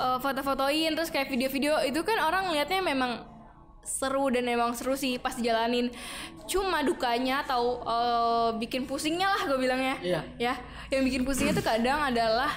[0.00, 1.76] Eh, foto-fotoin terus kayak video-video.
[1.84, 3.20] Itu kan orang ngeliatnya memang
[3.82, 5.90] seru dan emang seru sih pas dijalanin
[6.46, 10.20] cuma dukanya atau eh, bikin pusingnya lah gue bilangnya Iya.
[10.38, 10.54] ya
[10.90, 12.50] yang bikin pusingnya tuh kadang adalah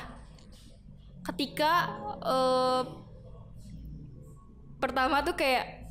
[1.23, 1.71] ketika
[2.21, 2.81] eh,
[4.83, 5.87] pertama tuh kayak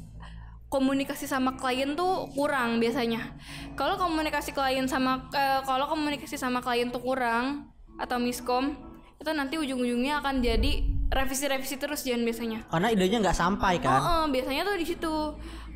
[0.68, 3.36] komunikasi sama klien tuh kurang biasanya.
[3.76, 8.72] Kalau komunikasi klien sama eh, kalau komunikasi sama klien tuh kurang atau miskom
[9.20, 12.58] itu nanti ujung-ujungnya akan jadi revisi-revisi terus jangan biasanya.
[12.72, 14.00] Karena idenya nggak sampai Oh, kan.
[14.00, 15.12] oh, biasanya tuh di situ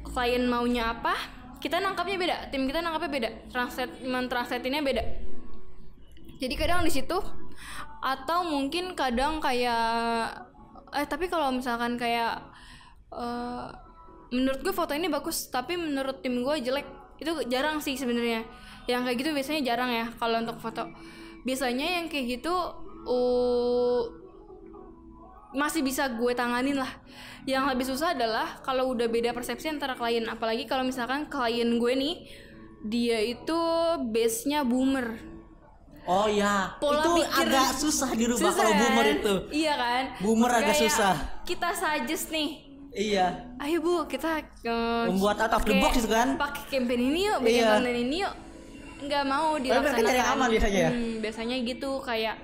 [0.02, 1.12] klien maunya apa,
[1.60, 5.02] kita nangkapnya beda, tim kita nangkapnya beda, translate mentranslate-nya beda.
[6.36, 7.16] Jadi kadang di situ
[8.00, 10.28] atau mungkin kadang kayak
[10.92, 12.40] eh tapi kalau misalkan kayak
[13.12, 13.66] eh,
[14.32, 16.86] menurut gue foto ini bagus tapi menurut tim gue jelek.
[17.16, 18.44] Itu jarang sih sebenarnya.
[18.84, 20.84] Yang kayak gitu biasanya jarang ya kalau untuk foto.
[21.48, 22.52] Biasanya yang kayak gitu
[23.08, 24.02] uh,
[25.52, 26.90] masih bisa gue tanganin lah
[27.44, 31.92] yang lebih susah adalah kalau udah beda persepsi antara klien apalagi kalau misalkan klien gue
[31.94, 32.14] nih
[32.82, 33.60] dia itu
[34.04, 35.36] base nya boomer
[36.04, 39.16] Oh iya, Pola itu pikir- agak susah dirubah Susah kalau boomer kan?
[39.16, 39.34] itu.
[39.52, 41.14] iya kan Boomer agak Kayak susah.
[41.42, 42.50] kita suggest nih
[42.92, 43.26] Iya.
[43.58, 46.38] ayo bu kita eh, Membuat out of the box gitu kan?
[46.38, 47.70] pakai campaign ini yuk bikin Iya.
[47.72, 48.34] konten ini yuk
[48.96, 50.90] nggak mau mereka cari dilaksanakan aman biasanya ya?
[50.90, 52.36] Hmm, biasanya gitu kayak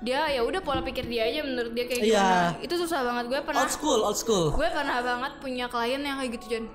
[0.00, 2.48] dia ya udah pola pikir dia aja menurut dia kayak gimana.
[2.60, 3.24] Itu susah banget.
[3.28, 4.46] Gue pernah Old school, old school.
[4.52, 6.66] gue pernah banget punya klien yang kayak gitu Jan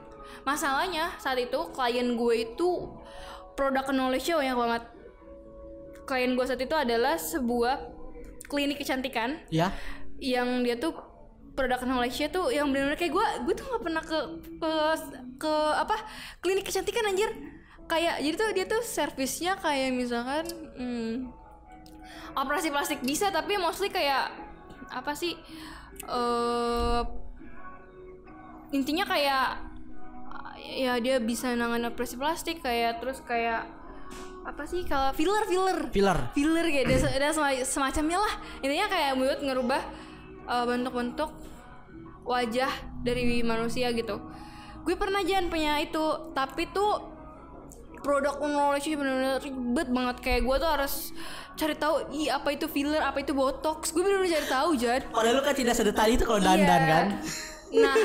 [0.42, 2.70] masalahnya saat itu klien gue itu
[3.54, 4.84] produk knowledge banyak banget.
[6.04, 7.78] Klien gue saat itu adalah sebuah
[8.50, 9.70] klinik kecantikan Ya.
[10.18, 10.92] yang dia tuh
[11.52, 14.20] produk knowledge-nya tuh yang benar-benar kayak gue gue tuh nggak pernah ke
[14.58, 14.72] ke
[15.38, 15.96] ke apa
[16.40, 17.30] klinik kecantikan anjir.
[17.86, 20.48] Kayak jadi tuh dia tuh servisnya kayak misalkan
[20.80, 21.14] hmm,
[22.36, 24.32] operasi plastik bisa tapi mostly kayak
[24.92, 25.36] apa sih
[26.08, 27.02] eh
[28.72, 29.72] intinya kayak
[30.62, 33.68] ya dia bisa nangan operasi plastik kayak terus kayak
[34.42, 35.80] apa sih kalau filler filler.
[35.94, 36.20] Filler.
[36.34, 38.34] filler kayak ada, ada sema- semacamnya lah.
[38.66, 39.82] Intinya kayak buat ngerubah
[40.50, 41.30] uh, bentuk-bentuk
[42.26, 42.72] wajah
[43.06, 44.18] dari manusia gitu.
[44.82, 47.11] Gue pernah jangan punya itu tapi tuh
[48.02, 50.94] produk knowledge bener-bener ribet banget kayak gue tuh harus
[51.54, 55.36] cari tahu ih apa itu filler apa itu botox gue bener-bener cari tahu Jan Padahal
[55.38, 56.90] lu kan tidak sedetail itu kalau dandan Iya.
[56.90, 57.06] kan.
[57.72, 57.96] Nah,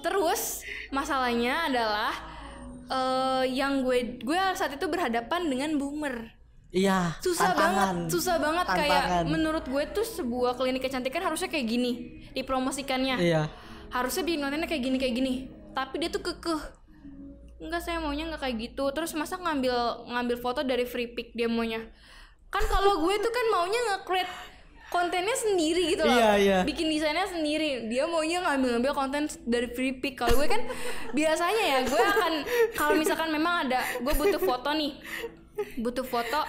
[0.00, 2.12] terus masalahnya adalah
[2.88, 6.32] eh yang gue gue saat itu berhadapan dengan boomer.
[6.72, 7.20] Iya.
[7.20, 8.08] Susah tantangan.
[8.08, 9.24] banget, susah banget kayak Tantangan.
[9.28, 11.92] menurut gue tuh sebuah klinik kecantikan harusnya kayak gini
[12.32, 13.16] dipromosikannya.
[13.20, 13.42] Iya.
[13.92, 15.32] Harusnya bikin kontennya kayak gini kayak gini.
[15.72, 16.60] Tapi dia tuh kekeh.
[17.62, 18.84] Enggak saya maunya nggak kayak gitu.
[18.90, 21.78] Terus masa ngambil ngambil foto dari free pick dia maunya.
[22.50, 24.32] Kan kalau gue tuh kan maunya nge-create
[24.92, 26.12] kontennya sendiri gitu loh.
[26.12, 26.58] Iya, iya.
[26.68, 27.88] Bikin desainnya sendiri.
[27.88, 30.20] Dia maunya ngambil-ngambil konten dari free pick.
[30.20, 30.60] Kalau gue kan
[31.16, 32.32] biasanya ya gue akan
[32.76, 34.92] kalau misalkan memang ada gue butuh foto nih.
[35.80, 36.40] Butuh foto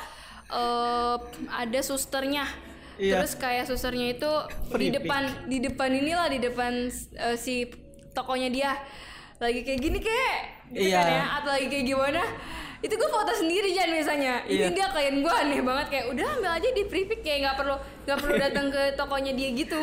[0.52, 1.16] eh
[1.48, 2.44] ada susternya.
[3.00, 3.24] Iya.
[3.24, 4.32] Terus kayak susternya itu
[4.70, 5.08] Free di pick.
[5.08, 7.66] depan di depan inilah di depan eh, si
[8.14, 8.78] tokonya dia
[9.44, 10.36] lagi kayak gini kayak
[10.72, 11.00] gitu Iya.
[11.00, 12.22] kan ya atau lagi kayak gimana
[12.80, 14.66] itu gue foto sendiri jangan biasanya Iya.
[14.68, 17.76] ini dia klien gue aneh banget kayak udah ambil aja di pick kayak nggak perlu
[18.04, 19.82] nggak perlu datang ke tokonya dia gitu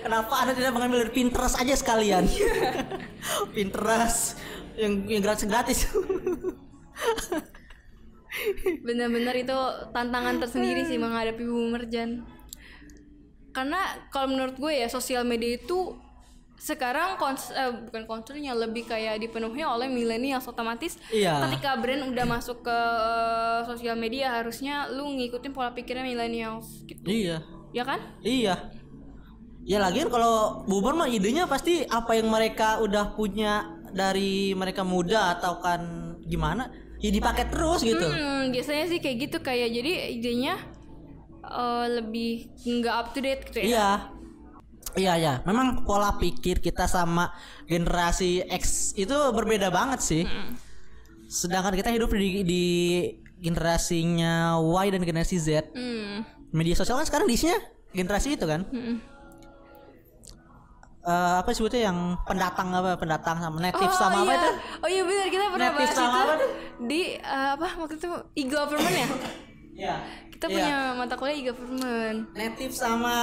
[0.00, 2.24] Kenapa Anda tidak mengambil dari Pinterest aja sekalian?
[2.26, 2.52] Iya.
[3.54, 4.36] Pinterest
[4.74, 5.78] yang yang gratis gratis.
[8.82, 9.58] bener-bener itu
[9.92, 12.24] tantangan tersendiri sih menghadapi boomer Jan
[13.52, 13.76] karena
[14.08, 15.92] kalau menurut gue ya sosial media itu
[16.62, 21.42] sekarang kons eh, bukan konsernya lebih kayak dipenuhi oleh milenial otomatis Iya.
[21.42, 27.02] ketika brand udah masuk ke eh, sosial media harusnya lu ngikutin pola pikirnya milenial gitu
[27.02, 27.42] iya.
[27.74, 28.70] ya kan Iya.
[29.62, 35.34] Ya lagian kalau boomer mah idenya pasti apa yang mereka udah punya dari mereka muda
[35.34, 35.82] atau kan
[36.22, 36.66] gimana
[36.98, 38.02] ya dipakai terus gitu.
[38.02, 40.54] Hmm, biasanya sih kayak gitu kayak jadi idenya
[41.42, 43.88] eh, lebih nggak up to date gitu ya Iya.
[44.92, 47.32] Iya ya, memang pola pikir kita sama
[47.64, 50.22] generasi X itu berbeda banget sih.
[51.32, 52.64] Sedangkan kita hidup di, di
[53.40, 55.72] generasinya Y dan generasi Z.
[55.72, 57.56] Hmm, Media sosial kan sekarang diisinya
[57.96, 58.68] generasi itu kan.
[58.68, 59.12] mm-mm.
[61.02, 64.38] Eh, apa sebutnya yang pendatang apa pendatang sama native oh, sama apa iya.
[64.38, 64.50] itu?
[64.78, 66.34] Oh iya benar kita pernah Native bahas sama itu apa
[66.78, 69.08] di eh, apa waktu itu e-government ya?
[69.72, 69.94] Iya.
[70.28, 70.54] Kita Iya.
[70.58, 72.18] punya mata kuliah e-government.
[72.34, 73.14] native sama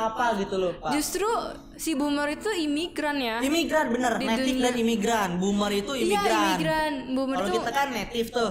[0.00, 0.90] apa gitu loh pak.
[0.90, 1.28] Justru
[1.76, 3.38] si boomer itu imigran ya.
[3.38, 4.64] Imigran bener, Di native dunia.
[4.64, 5.30] dan imigran.
[5.38, 6.40] Boomer itu Iya imigran.
[6.48, 6.92] imigran.
[7.12, 8.50] Boomer Kalau kita kan native tuh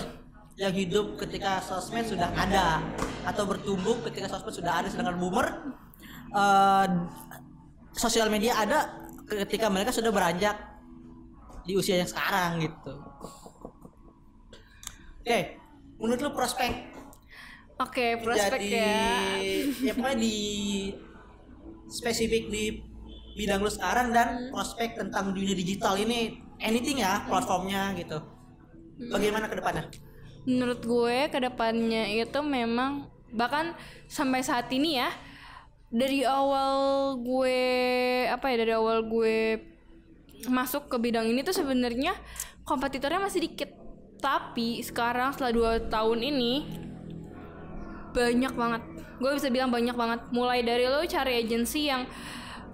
[0.55, 2.85] yang hidup ketika sosmed sudah ada
[3.23, 5.47] atau bertumbuh ketika sosmed sudah ada sedangkan boomer
[6.31, 6.87] eh,
[7.91, 8.93] sosial media ada
[9.27, 10.53] ketika mereka sudah beranjak
[11.63, 12.93] di usia yang sekarang gitu.
[15.21, 15.39] Oke,
[15.97, 16.90] menurut lu prospek
[17.81, 19.89] Oke, prospek jadi ya.
[19.89, 20.37] ya pokoknya di
[21.89, 22.63] spesifik di
[23.33, 28.21] bidang lu sekarang dan prospek tentang dunia digital ini anything ya platformnya gitu.
[29.09, 29.89] Bagaimana ke depannya?
[30.45, 33.73] Menurut gue ke depannya itu memang bahkan
[34.05, 35.09] sampai saat ini ya
[35.89, 37.59] dari awal gue
[38.29, 39.59] apa ya dari awal gue
[40.47, 42.13] masuk ke bidang ini tuh sebenarnya
[42.65, 43.73] kompetitornya masih dikit
[44.21, 46.53] tapi sekarang setelah dua tahun ini
[48.11, 48.81] banyak banget.
[49.17, 50.19] Gue bisa bilang banyak banget.
[50.31, 52.05] Mulai dari lo cari agensi yang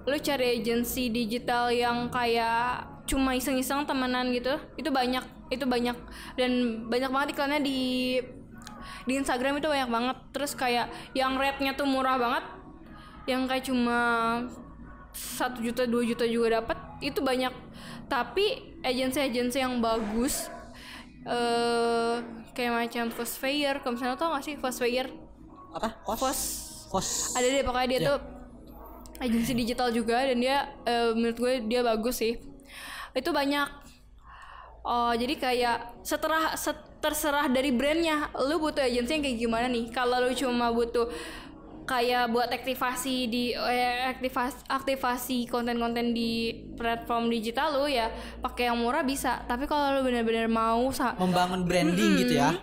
[0.08, 5.24] lo cari agensi digital yang kayak cuma iseng-iseng temenan gitu itu banyak
[5.54, 5.96] itu banyak.
[6.36, 7.80] Dan banyak banget iklannya di
[9.08, 10.18] di Instagram itu banyak banget.
[10.36, 12.44] Terus kayak yang rate-nya tuh murah banget
[13.28, 14.00] yang kayak cuma
[15.12, 17.52] satu juta dua juta juga dapat itu banyak.
[18.08, 20.48] Tapi agensi-agensi yang bagus
[21.28, 22.24] eh
[22.56, 25.12] kayak macam Fast Fair kalau misalnya tau gak sih Fast Fair
[25.78, 25.90] apa?
[26.02, 26.40] Kos Fos
[26.88, 28.08] kos ada deh pokoknya dia Ya.
[28.08, 28.18] tuh
[29.18, 32.38] agensi digital juga dan dia eh, menurut gue dia bagus sih.
[33.12, 33.68] Itu banyak.
[34.82, 39.92] Oh jadi kayak seterah set- terserah dari brandnya lu butuh agensi yang kayak gimana nih?
[39.92, 41.12] Kalau lu cuma butuh
[41.84, 48.08] kayak buat aktivasi di eh, aktivasi aktivasi konten-konten di platform digital lu ya
[48.40, 49.44] pakai yang murah bisa.
[49.44, 50.88] Tapi kalau lu benar-benar mau
[51.20, 52.56] membangun branding gitu ya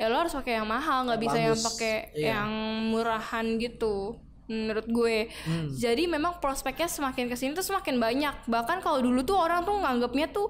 [0.00, 2.26] ya lo harus pakai yang mahal nggak bisa yang pakai Iya.
[2.34, 2.50] yang
[2.88, 5.68] murahan gitu menurut gue Hmm.
[5.70, 9.76] jadi memang prospeknya semakin ke sini tuh semakin banyak bahkan kalau dulu tuh orang tuh
[9.76, 10.48] nganggapnya tuh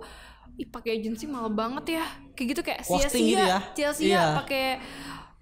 [0.54, 3.58] ih pakai agensi mahal banget ya kayak gitu kayak Posting sia-sia gitu ya?
[3.74, 4.22] sia-sia Iya.
[4.36, 4.64] pakai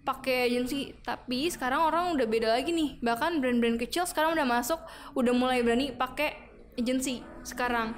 [0.00, 4.80] pakai agensi tapi sekarang orang udah beda lagi nih bahkan brand-brand kecil sekarang udah masuk
[5.12, 6.32] udah mulai berani pakai
[6.74, 7.92] agensi sekarang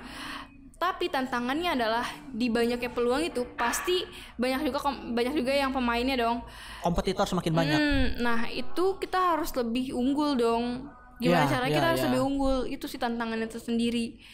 [0.81, 4.01] tapi tantangannya adalah di banyaknya peluang itu pasti
[4.40, 6.40] banyak juga banyak juga yang pemainnya dong.
[6.81, 7.77] Kompetitor semakin banyak.
[7.77, 10.88] Hmm, nah itu kita harus lebih unggul dong.
[11.21, 12.09] Gimana Iya, caranya iya, kita harus iya.
[12.09, 12.59] lebih unggul?
[12.64, 14.25] Itu sih tantangannya tersendiri.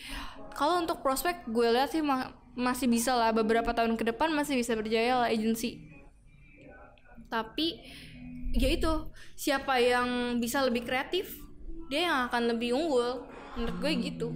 [0.55, 3.35] Kalau untuk prospek gue lihat sih ma- masih bisa lah.
[3.35, 5.97] Beberapa tahun ke depan masih bisa berjaya lah agensi
[7.27, 7.83] tapi
[8.57, 8.93] ya itu
[9.37, 11.37] siapa yang bisa lebih kreatif
[11.91, 13.27] dia yang akan lebih unggul.
[13.55, 14.29] Menurut gue gitu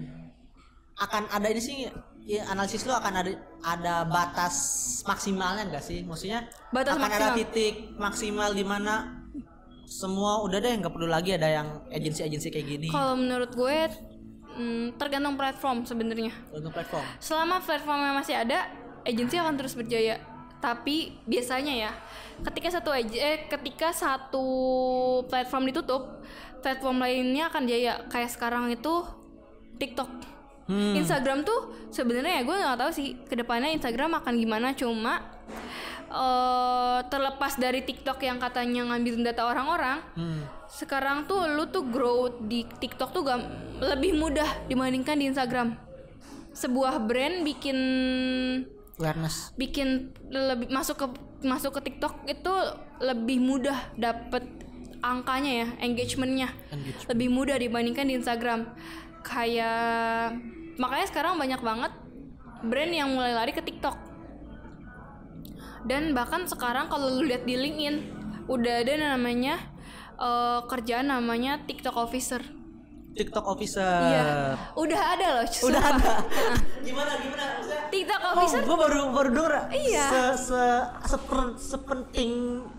[1.00, 1.88] akan ada ini sih
[2.28, 3.32] ya, analisis lu akan ada
[3.64, 4.56] ada batas
[5.08, 6.04] maksimalnya enggak sih?
[6.04, 7.38] Maksudnya Batas akan ada maksimal.
[7.40, 8.94] titik maksimal di mana
[9.88, 12.88] semua udah deh nggak perlu lagi ada yang agensi-agensi kayak gini.
[12.92, 13.78] Kalau menurut gue
[14.54, 16.30] hmm, tergantung platform sebenarnya.
[16.52, 17.02] Untuk platform.
[17.18, 18.70] Selama platformnya masih ada
[19.02, 20.20] agensi akan terus berjaya.
[20.60, 21.92] Tapi biasanya ya
[22.44, 24.46] ketika satu eh, ketika satu
[25.26, 26.20] platform ditutup
[26.60, 28.04] platform lainnya akan jaya.
[28.12, 29.02] Kayak sekarang itu
[29.80, 30.39] TikTok
[30.70, 30.94] Hmm.
[30.94, 31.58] Instagram tuh
[31.90, 35.18] sebenarnya ya gue nggak tahu sih ke depannya Instagram akan gimana cuma
[36.08, 40.42] eh terlepas dari TikTok yang katanya ngambil data orang-orang Hmm.
[40.66, 45.74] sekarang tuh lu tuh grow di TikTok tuh gam- lebih mudah dibandingkan di Instagram.
[46.52, 47.78] Sebuah brand bikin
[48.96, 51.06] awareness bikin lebih masuk ke
[51.42, 52.52] masuk ke TikTok itu
[53.00, 54.44] lebih mudah dapet
[55.00, 57.08] angkanya ya, engagementnya Engagement.
[57.08, 58.60] lebih mudah dibandingkan di Instagram.
[59.22, 60.36] Kayak
[60.80, 61.92] makanya sekarang banyak banget
[62.62, 63.96] brand yang mulai lari ke TikTok.
[65.82, 67.96] Dan bahkan sekarang kalau lu lihat di LinkedIn
[68.46, 69.60] udah ada namanya
[70.16, 72.40] eh, kerjaan namanya TikTok officer.
[73.10, 75.44] TikTok officer Iya, udah ada loh.
[75.44, 75.66] Uh.
[75.66, 75.98] udah sumpah.
[75.98, 80.04] ada Nah, gimana gimana maksudnya TikTok Oh, officer gue baru baru denger Iya.
[80.06, 80.62] se, se
[81.10, 82.30] seper- sepenting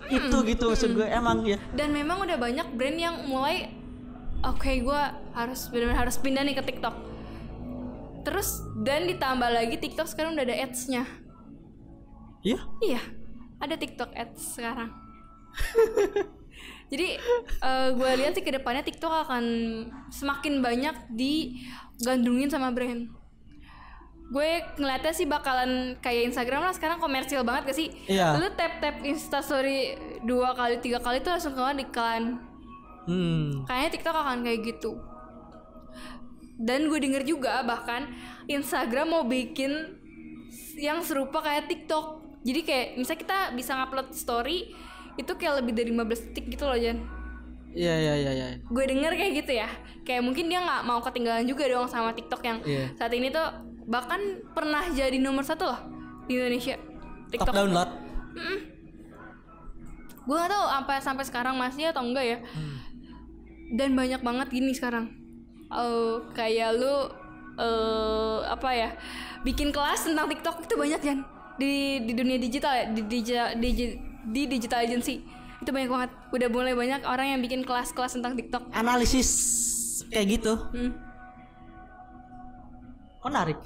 [0.08, 3.76] itu gitu maksud gue emang ya dan memang udah banyak brand yang mulai
[4.42, 5.02] oke gue
[5.36, 6.96] harus benar-benar harus pindah nih ke TikTok
[8.22, 11.04] terus dan ditambah lagi TikTok sekarang udah ada ads-nya.
[12.42, 12.60] Iya?
[12.82, 13.02] Iya
[13.62, 14.90] ada TikTok ads sekarang.
[16.92, 17.08] Jadi
[17.96, 19.46] gue lihat sih ke depannya TikTok akan
[20.12, 23.08] semakin banyak digandrungin sama brand.
[24.32, 27.88] Gue ngeliatnya sih bakalan kayak Instagram lah sekarang komersil banget gak sih?
[28.08, 28.40] Iya.
[28.40, 32.40] lu tap tap instastory dua kali tiga kali tuh langsung keluar iklan.
[33.08, 33.64] Hmm.
[33.68, 35.11] Kayaknya TikTok akan kayak gitu
[36.62, 38.06] dan gue denger juga bahkan
[38.46, 39.98] Instagram mau bikin
[40.78, 42.22] yang serupa kayak TikTok.
[42.42, 44.74] Jadi kayak misalnya kita bisa ngupload story
[45.18, 47.02] itu kayak lebih dari 15 detik gitu loh Jan.
[47.72, 48.48] Iya iya iya iya.
[48.68, 49.70] Gue denger kayak gitu ya.
[50.06, 52.94] Kayak mungkin dia nggak mau ketinggalan juga dong sama TikTok yang Iya.
[52.98, 53.46] saat ini tuh
[53.90, 54.20] bahkan
[54.54, 55.80] pernah jadi nomor satu loh
[56.30, 56.78] di Indonesia
[57.32, 57.90] top download?
[60.22, 62.38] Gue gak tahu sampai sampai sekarang masih atau enggak ya.
[63.74, 65.21] Dan banyak banget gini sekarang
[65.72, 66.96] Eh, kayak lu
[67.60, 68.90] eh apa ya
[69.44, 71.18] bikin kelas tentang TikTok itu banyak kan
[71.60, 73.70] di di dunia digital ya di digital di,
[74.28, 75.24] di digital agency.
[75.64, 76.10] Itu banyak banget.
[76.34, 78.68] Udah mulai banyak orang yang bikin kelas-kelas tentang TikTok.
[78.76, 79.30] Analisis
[80.12, 80.56] kayak gitu.
[80.76, 80.94] Hmm.
[83.22, 83.62] menarik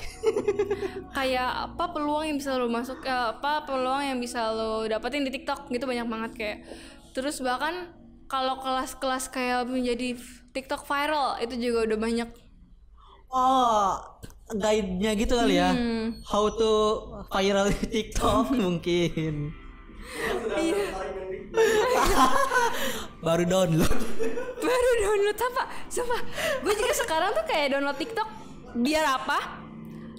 [1.15, 5.31] kayak apa peluang yang bisa lo masuk eh, apa peluang yang bisa lo dapetin di
[5.31, 6.57] TikTok gitu banyak banget kayak.
[7.15, 7.87] Terus bahkan
[8.27, 10.19] kalau kelas-kelas kayak menjadi
[10.55, 12.29] TikTok viral itu juga udah banyak.
[13.27, 13.99] Oh,
[14.49, 15.69] guide-nya gitu kali ya.
[15.69, 16.23] Hmm.
[16.23, 16.71] How to
[17.27, 19.51] viral di TikTok mungkin.
[20.55, 20.85] Iya.
[23.25, 23.91] Baru download.
[24.57, 25.63] Baru download apa?
[25.87, 26.21] Sumpah,
[26.61, 28.29] gue juga sekarang tuh kayak download TikTok
[28.77, 29.63] biar apa?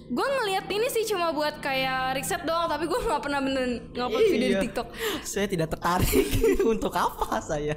[0.06, 4.22] Gue ngeliat ini sih cuma buat kayak riset doang, tapi gue nggak pernah beneran ngupload
[4.24, 4.62] video di Iya.
[4.62, 4.86] TikTok.
[5.22, 6.26] Saya tidak tertarik
[6.72, 7.74] untuk apa saya.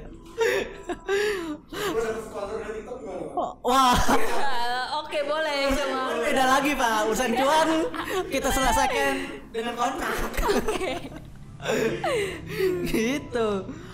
[3.30, 6.16] Oh, Wah, Ah, Oke boleh cuma.
[6.16, 6.96] beda lagi Pak.
[7.08, 7.68] Urusan cuan
[8.28, 9.14] kita selesaikan
[9.50, 10.14] dengan kontrak.
[12.86, 13.48] gitu.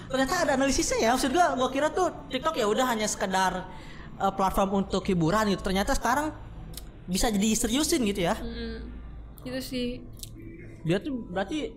[0.07, 1.11] Ternyata ada analisisnya ya.
[1.15, 3.67] Maksud gua, gua kira tuh TikTok ya udah hanya sekedar
[4.19, 5.63] uh, platform untuk hiburan gitu.
[5.63, 6.31] Ternyata sekarang
[7.07, 8.35] bisa jadi seriusin gitu ya.
[8.39, 8.91] Hmm,
[9.43, 9.89] itu sih.
[10.87, 11.75] Dia tuh berarti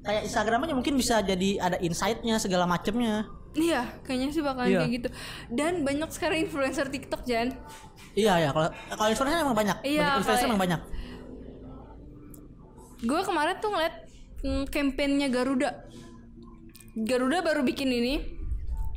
[0.00, 3.26] kayak Instagram aja mungkin bisa jadi ada insight-nya segala macemnya.
[3.50, 4.78] Iya, kayaknya sih bakalan Iya.
[4.78, 5.08] kayak gitu.
[5.50, 7.50] Dan banyak sekarang influencer TikTok Jan.
[8.14, 9.76] Iya ya, kalau kalau influencer emang banyak.
[9.82, 10.80] Iya, banyak influencer kayak- emang banyak.
[13.00, 13.94] Gue kemarin tuh ngeliat
[14.40, 15.70] mm, kampanyenya Garuda.
[16.94, 18.14] Garuda baru bikin ini,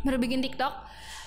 [0.01, 0.73] baru bikin TikTok.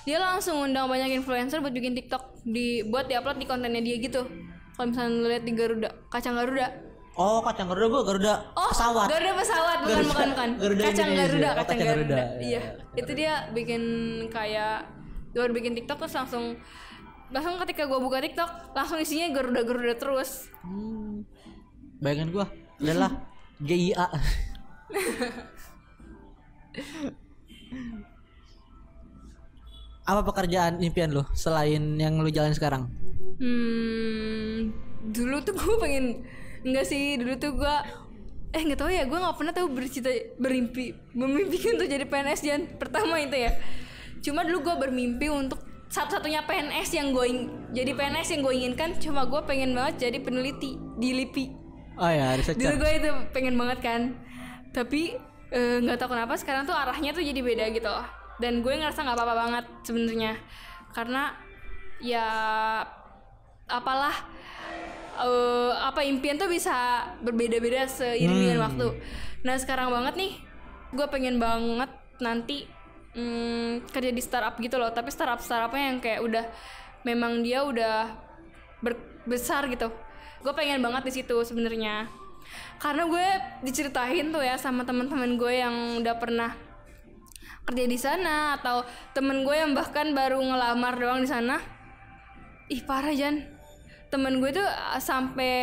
[0.05, 4.23] Dia langsung undang banyak influencer buat bikin TikTok di buat diupload di kontennya dia gitu.
[4.71, 6.86] Kalau misalnya lihat di Garuda, kacang Garuda.
[7.17, 9.09] Oh, kacang Garuda gua Garuda Oh, pesawat.
[9.09, 10.49] Garuda pesawat bukan Garuda- bukan bukan.
[10.55, 11.25] Garuda kacang Indonesia.
[11.25, 12.15] Garuda, Oh, kacang, kacang Garuda.
[12.15, 12.23] Garuda.
[12.39, 12.61] Iya.
[12.95, 13.83] Itu dia bikin
[14.29, 14.75] kayak
[15.33, 16.45] baru bikin TikTok terus langsung
[17.27, 20.45] langsung ketika gua buka TikTok langsung isinya Garuda Garuda terus.
[20.61, 21.25] Hmm.
[21.97, 22.45] Bayangan gua
[22.77, 23.11] adalah
[23.67, 24.05] GIA.
[30.03, 32.87] Apa pekerjaan impian lo selain yang lu jalan sekarang?
[33.37, 34.71] Hmm,
[35.03, 36.05] dulu tuh gue pengen
[36.65, 37.75] enggak sih dulu tuh gue
[38.55, 42.61] eh nggak tahu ya gue nggak pernah tahu bercita bermimpi memimpikan untuk jadi PNS Jan
[42.79, 43.51] pertama itu ya.
[44.23, 47.25] Cuma dulu gue bermimpi untuk satu-satunya PNS yang gue
[47.71, 51.45] jadi PNS yang gue inginkan cuma gue pengen banget jadi peneliti di LIPI
[51.97, 52.77] Oh ya, dulu researcher.
[52.77, 54.01] gue itu pengen banget kan.
[54.69, 55.17] Tapi
[55.49, 57.89] eh, nggak tahu kenapa sekarang tuh arahnya tuh jadi beda gitu.
[57.89, 58.05] Loh
[58.37, 60.33] dan gue ngerasa nggak apa-apa banget sebenarnya.
[60.93, 61.33] Karena
[61.97, 62.25] ya
[63.65, 64.13] apalah
[65.17, 68.87] eh, apa impian tuh bisa berbeda-beda seiring dengan waktu.
[69.43, 70.33] Nah sekarang banget nih
[70.93, 71.91] gue pengen banget
[72.23, 72.65] nanti
[73.17, 74.93] mm, kerja di startup gitu loh.
[74.93, 76.45] Tapi startup startupnya yang kayak udah
[77.03, 78.13] memang dia udah
[79.27, 79.91] besar gitu.
[80.41, 82.07] Gue pengen banget di situ sebenarnya.
[82.79, 83.27] Karena gue
[83.67, 86.55] diceritain tuh ya sama teman-teman gue yang udah pernah
[87.67, 91.59] kerja di sana atau temen gue yang bahkan baru ngelamar doang di sana.
[92.71, 93.56] Ih parah Jan
[94.17, 95.53] temen gue tuh uh, sampai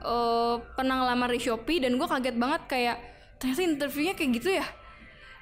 [0.00, 2.96] uh, pernah ngelamar di Shopee dan gue kaget banget kayak
[3.36, 4.64] ternyata interviewnya kayak gitu ya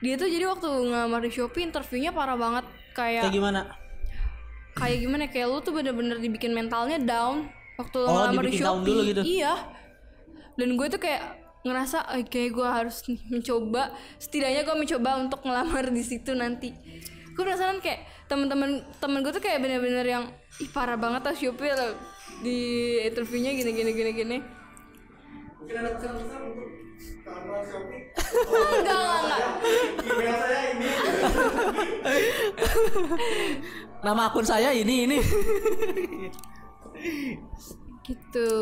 [0.00, 3.60] dia tuh jadi waktu ngelamar di Shopee interviewnya parah banget kayak Kayak gimana?
[4.74, 9.02] kayak gimana kayak lu tuh bener-bener dibikin mentalnya down waktu Oh, ngelamar di Shopee dulu
[9.06, 9.22] gitu?
[9.22, 9.54] iya
[10.54, 11.22] dan gue tuh kayak
[11.62, 12.96] ngerasa "Eh, kayak gue harus
[13.28, 16.74] mencoba setidaknya gue mencoba untuk ngelamar di situ nanti
[17.30, 20.24] gue penasaran kayak temen-temen temen gue tuh kayak bener-bener yang
[20.56, 21.94] ih parah banget ah Shopee loh."
[22.44, 22.58] Di
[23.00, 24.38] interviewnya gini gini gini gini
[25.56, 26.68] Mungkin ada pesan-pesan untuk
[27.24, 28.02] kawan-kawan Shopee.
[28.84, 29.52] enggak enggak enggak
[30.04, 30.88] Email saya ini.
[34.04, 35.18] Nama akun saya ini ini.
[38.04, 38.52] gitu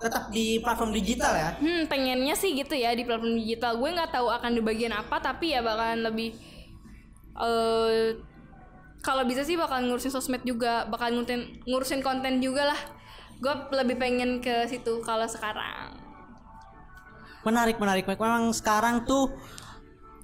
[0.00, 1.50] Tetap di platform digital ya.
[1.60, 3.76] Hmm, pengennya sih gitu ya di platform digital.
[3.76, 6.32] Gue nggak tahu akan di bagian apa, tapi ya bakalan lebih
[7.36, 8.16] eh
[9.00, 12.80] kalau bisa sih bakal ngurusin sosmed juga, bakal ngurusin ngurusin konten juga lah.
[13.40, 15.96] Gue lebih pengen ke situ kalau sekarang.
[17.40, 18.04] Menarik, menarik.
[18.04, 19.32] Memang sekarang tuh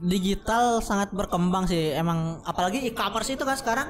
[0.05, 1.97] digital sangat berkembang sih.
[1.97, 3.89] Emang apalagi e-commerce itu kan sekarang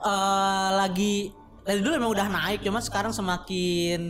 [0.00, 1.30] eh lagi
[1.62, 4.02] dari dulu emang udah naik, cuma sekarang semakin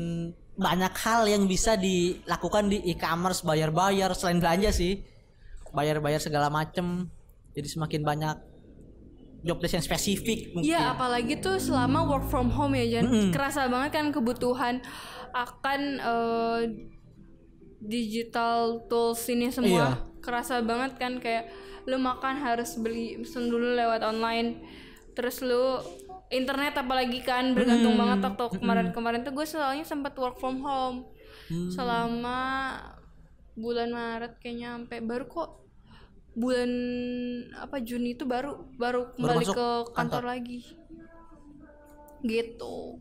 [0.56, 5.04] banyak hal yang bisa dilakukan di e-commerce, bayar-bayar selain belanja sih.
[5.76, 7.12] Bayar-bayar segala macem.
[7.52, 8.36] Jadi semakin banyak
[9.40, 10.70] job desk yang spesifik mungkin.
[10.70, 13.08] Iya, apalagi tuh selama work from home ya, Jan.
[13.08, 13.30] Mm-mm.
[13.32, 14.84] Kerasa banget kan kebutuhan
[15.32, 16.62] akan eh,
[17.80, 19.70] digital tools ini semua.
[19.70, 19.88] Iya.
[20.20, 21.48] Kerasa banget kan kayak
[21.88, 24.60] lu makan harus beli pesen dulu lewat online.
[25.16, 25.80] Terus lu
[26.30, 31.08] internet apalagi kan bergantung banget waktu kemarin-kemarin tuh gue soalnya sempat work from home
[31.50, 31.66] Mm.
[31.66, 32.38] selama
[33.58, 35.59] bulan Maret kayaknya sampai baru kok
[36.40, 36.70] bulan
[37.54, 39.92] apa Juni itu baru baru kembali masuk ke kantor.
[39.92, 40.58] kantor lagi
[42.22, 42.96] gitu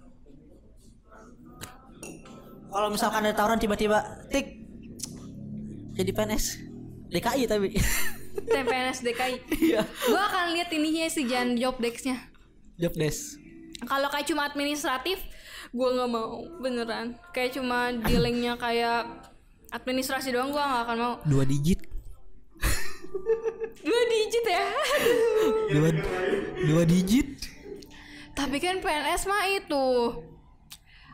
[2.69, 4.61] Kalau misalkan ada tawaran tiba-tiba tik
[5.95, 6.45] jadi PNS
[7.09, 7.73] DKI tapi
[8.45, 9.81] TPNS DKI Iya.
[9.81, 12.29] gue akan lihat ininya sih jangan job desk-nya
[12.77, 13.35] Job desk.
[13.83, 15.19] kalau kayak cuma administratif
[15.69, 19.27] gue nggak mau beneran kayak cuma dealingnya kayak
[19.71, 21.81] administrasi doang gue nggak akan mau Dua digit.
[23.79, 24.65] Dua digit ya
[25.69, 25.89] Dua
[26.63, 27.29] dua digit.
[28.31, 29.85] tapi kan PNS mah itu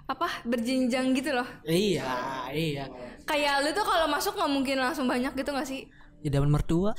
[0.06, 2.06] apa berjenjang gitu loh Iya,
[2.52, 2.86] iya.
[3.24, 5.90] kayak lu tuh kalau masuk nggak mungkin langsung banyak gitu gak sih
[6.22, 6.94] Idaman mertua.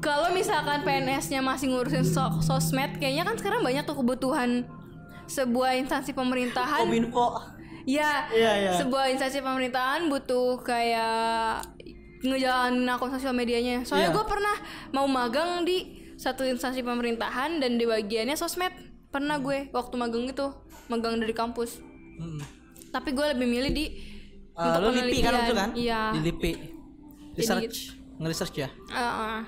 [0.00, 4.66] kalau misalkan PNS-nya masih ngurusin so- sosmed kayaknya kan sekarang banyak tuh kebutuhan
[5.26, 7.38] sebuah instansi pemerintahan Kominfo.
[7.90, 8.70] Ya Iya, iya.
[8.76, 11.64] sebuah instansi pemerintahan butuh kayak
[12.20, 14.14] ngejalanin akun sosial medianya soalnya Iya.
[14.14, 14.56] gue pernah
[14.90, 15.78] mau magang di
[16.14, 18.70] satu instansi pemerintahan dan di bagiannya sosmed
[19.08, 20.46] pernah gue waktu magang itu
[20.86, 21.80] magang dari kampus
[22.14, 22.40] Mm.
[22.90, 23.86] tapi gue lebih milih di
[24.52, 25.70] Eh, lo lipi kan itu kan?
[25.72, 26.52] iya Di lipi.
[27.32, 27.96] Research.
[28.14, 28.68] Nge-research ya?
[28.68, 29.40] Heeh.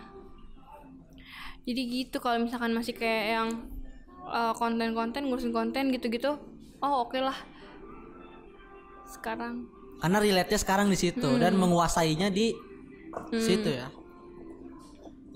[1.63, 3.49] jadi gitu kalau misalkan masih kayak yang
[4.25, 6.35] uh, konten-konten ngurusin konten gitu-gitu
[6.79, 7.37] oh oke lah
[9.13, 9.69] sekarang
[10.03, 12.51] Karena relate-nya sekarang di situ dan menguasainya di
[13.39, 13.87] situ ya.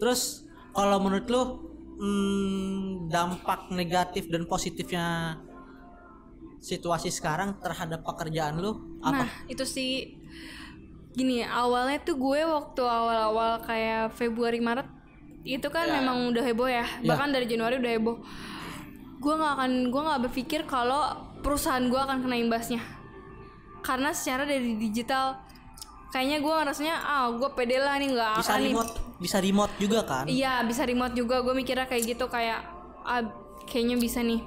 [0.01, 0.43] Terus
[0.75, 1.43] kalau menurut lu
[2.03, 5.39] hmm, dampak negatif dan positifnya
[6.61, 9.25] situasi sekarang terhadap pekerjaan lu apa?
[9.25, 10.19] Nah, itu sih
[11.17, 14.89] gini, awalnya tuh gue waktu awal-awal kayak Februari Maret
[15.47, 16.85] itu kan memang udah heboh ya.
[17.07, 18.17] Bahkan dari Januari udah heboh.
[19.23, 22.83] Gue nggak akan gue nggak berpikir kalau perusahaan gue akan kena imbasnya.
[23.87, 25.39] Karena secara dari digital
[26.11, 29.75] kayaknya gue ngerasanya ah gue pede lah nih nggak bisa akan nih remote, bisa remote
[29.79, 30.25] juga kan?
[30.27, 32.67] Iya bisa remote juga gue mikirnya kayak gitu kayak
[33.07, 33.23] ah,
[33.71, 34.43] kayaknya bisa nih.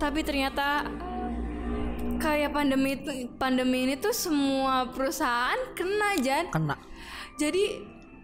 [0.00, 0.88] Tapi ternyata
[2.20, 6.48] kayak pandemi itu pandemi ini tuh semua perusahaan kena Jan.
[6.48, 6.76] Kena.
[7.36, 7.64] Jadi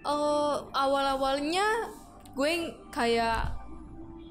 [0.01, 1.93] eh, awal-awalnya
[2.37, 3.66] gue kayak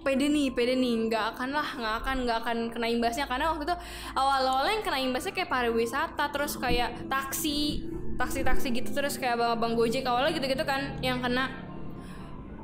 [0.06, 1.10] pede nih pede nih.
[1.10, 3.26] Nggak akan lah nggak akan nggak akan kena imbasnya.
[3.26, 3.76] Karena waktu itu
[4.14, 9.52] awal-awalnya yang kena imbasnya kayak pariwisata terus kayak taksi taksi taksi gitu terus kayak abang
[9.60, 11.50] abang gojek awalnya gitu gitu kan yang kena.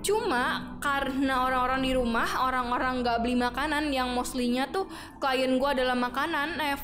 [0.01, 5.97] Cuma karena orang-orang di rumah orang-orang nggak beli makanan yang mostlynya tuh klien gue adalah
[5.97, 6.77] makanan eh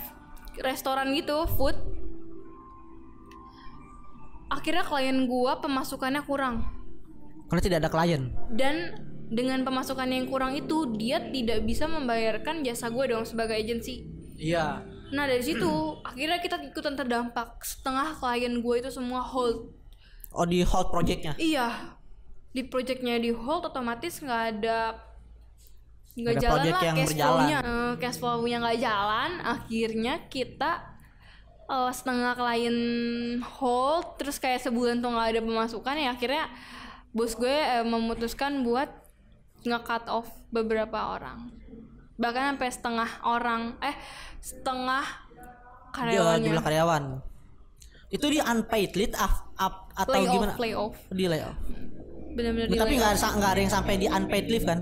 [0.65, 1.77] restoran gitu food.
[4.49, 6.65] Akhirnya klien gue pemasukannya kurang.
[7.47, 8.23] Karena tidak ada klien.
[8.53, 8.75] dan
[9.27, 14.07] dengan pemasukan yang kurang itu dia tidak bisa membayarkan jasa gue dong sebagai agensi.
[14.37, 14.85] Iya.
[15.07, 15.71] nah dari situ
[16.03, 17.63] akhirnya kita ikutan terdampak.
[17.63, 19.71] Setengah klien gue itu semua hold.
[20.35, 21.35] Oh di hold projectnya.
[21.39, 21.95] iya.
[22.51, 25.07] Di projectnya di hold otomatis nggak ada
[26.17, 27.59] nggak jalan lah yang cash flow-nya.
[27.61, 29.31] Eh, cash flow-nya nggak jalan.
[29.43, 30.71] Akhirnya kita
[31.71, 32.77] eh, setengah klien
[33.43, 36.51] hold terus kayak sebulan tuh nggak ada pemasukan ya akhirnya
[37.15, 39.06] bos gue eh, memutuskan buat
[39.67, 41.51] nge-cut off beberapa orang
[42.17, 43.95] bahkan sampai setengah orang eh
[44.41, 47.03] setengah Dia karyawannya jumlah karyawan.
[48.07, 50.53] Itu di unpaid leave up, up atau play off gimana?
[50.57, 51.57] play off Di layoff.
[52.37, 54.79] benar-benar Tapi nggak ada nggak ada yang sampai di unpaid leave kan?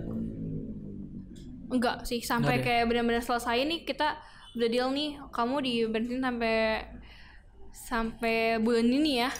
[1.71, 2.63] enggak sih sampai ada.
[2.63, 4.15] kayak benar-benar selesai nih kita
[4.55, 6.57] udah deal nih kamu di berhentiin sampai
[7.75, 9.31] sampai bulan ini ya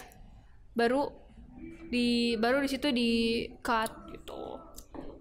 [0.76, 1.08] baru
[1.88, 3.10] di baru di situ di
[3.64, 4.60] cut gitu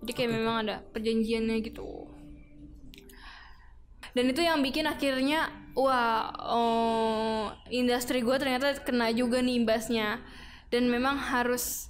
[0.06, 2.06] jadi kayak memang ada perjanjiannya gitu.
[4.14, 10.22] Dan itu yang bikin akhirnya wah oh, industri gue ternyata kena juga nih imbasnya.
[10.70, 11.90] Dan memang harus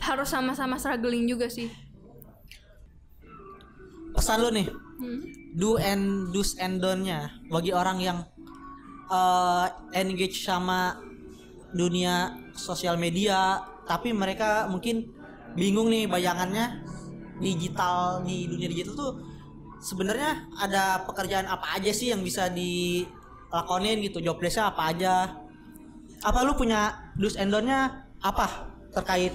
[0.00, 1.68] harus sama-sama struggling juga sih.
[4.16, 4.68] Pesan lu nih,
[4.98, 5.20] Hmm.
[5.52, 7.36] do and do's and don't-nya.
[7.52, 8.18] Bagi orang yang
[9.12, 10.96] eh, engage sama
[11.76, 15.17] dunia sosial media tapi mereka mungkin
[15.54, 16.84] bingung nih bayangannya.
[17.38, 19.12] Digital di dunia digital tuh
[19.78, 24.18] sebenarnya ada pekerjaan apa aja sih yang bisa dilakonin gitu?
[24.18, 25.38] Job apa aja?
[26.26, 29.30] Apa lu punya do's and don't-nya apa terkait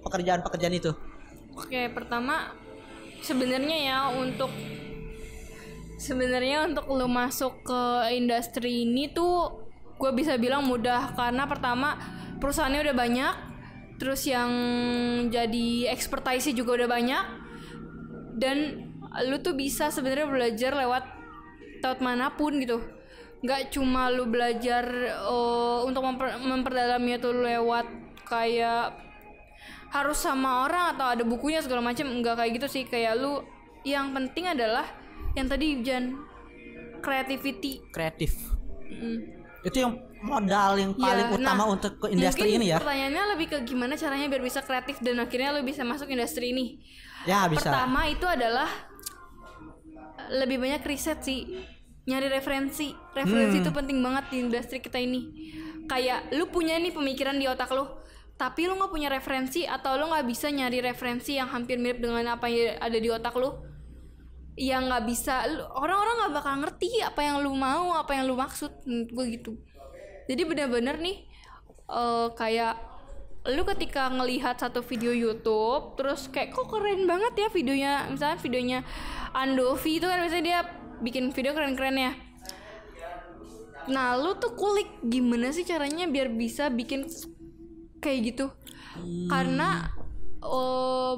[0.00, 0.96] pekerjaan-pekerjaan itu?
[1.52, 2.56] Oke, pertama
[3.20, 4.48] sebenarnya ya untuk
[6.00, 7.82] sebenarnya untuk lo masuk ke
[8.16, 9.62] industri ini tuh
[10.00, 11.94] gue bisa bilang mudah karena pertama
[12.42, 13.34] perusahaannya udah banyak,
[14.02, 14.50] terus yang
[15.30, 17.24] jadi expertise juga udah banyak.
[18.34, 18.90] Dan
[19.30, 21.04] lu tuh bisa sebenarnya belajar lewat
[21.78, 22.82] lewat mana pun gitu.
[23.46, 24.82] Nggak cuma lu belajar
[25.22, 27.86] eh, untuk memper- memperdalamnya tuh lewat
[28.26, 28.98] kayak
[29.94, 32.82] harus sama orang atau ada bukunya segala macam nggak kayak gitu sih.
[32.90, 33.46] Kayak lu
[33.86, 34.90] yang penting adalah
[35.38, 36.18] yang tadi Jan
[36.98, 37.86] creativity.
[37.94, 38.34] Kreatif.
[38.92, 39.40] Mm.
[39.62, 42.78] itu yang modal yang paling Ya, utama nah, untuk ke industri ini ya.
[42.78, 46.78] Pertanyaannya lebih ke gimana caranya biar bisa kreatif dan akhirnya lo bisa masuk industri ini.
[47.26, 47.68] Ya bisa.
[47.70, 48.70] Pertama itu adalah
[50.30, 51.66] lebih banyak riset sih.
[52.06, 52.90] Nyari referensi.
[53.14, 53.64] Referensi Hmm.
[53.66, 55.30] itu penting banget di industri kita ini.
[55.86, 57.86] Kayak lu punya nih pemikiran di otak lu,
[58.38, 62.38] tapi lu nggak punya referensi atau lu nggak bisa nyari referensi yang hampir mirip dengan
[62.38, 63.50] apa yang ada di otak lu.
[64.52, 65.34] Yang nggak bisa,
[65.72, 68.70] orang-orang nggak bakal ngerti apa yang lu mau, apa yang lu maksud.
[69.10, 69.58] Gue gitu.
[70.30, 71.26] Jadi benar-benar nih
[71.90, 72.74] eh, kayak
[73.42, 77.92] lu ketika ngelihat satu video YouTube terus kayak kok keren banget ya videonya.
[78.06, 78.78] Misalnya videonya
[79.34, 80.60] Andovi itu kan biasanya dia
[81.02, 82.12] bikin video keren-keren ya.
[83.90, 87.10] Nah lu tuh kulik gimana sih caranya biar bisa bikin
[87.98, 88.46] kayak gitu?
[89.26, 89.90] Karena
[90.38, 91.14] eh,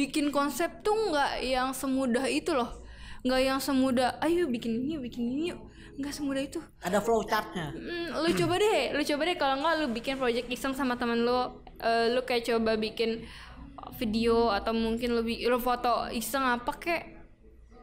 [0.00, 2.80] bikin konsep tuh nggak yang semudah itu loh.
[3.20, 5.60] Nggak yang semudah ayo bikin ini bikin ini yuk
[6.00, 7.70] nggak semudah itu Ada flow chartnya.
[7.70, 11.20] Hmm, lu coba deh, lu coba deh kalau nggak lu bikin project iseng sama temen
[11.20, 11.36] lu,
[11.78, 13.20] eh, lu kayak coba bikin
[13.96, 17.02] video atau mungkin lu, bi- lu foto iseng apa kek.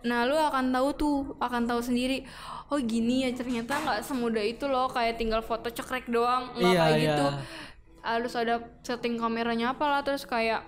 [0.02, 2.26] Nah, lu akan tahu tuh, akan tahu sendiri.
[2.68, 6.80] Oh gini ya ternyata nggak semudah itu loh, kayak tinggal foto cekrek doang, nggak Iya,
[6.80, 7.06] kayak iya.
[7.06, 7.26] gitu.
[8.00, 10.64] Harus ada setting kameranya apalah terus kayak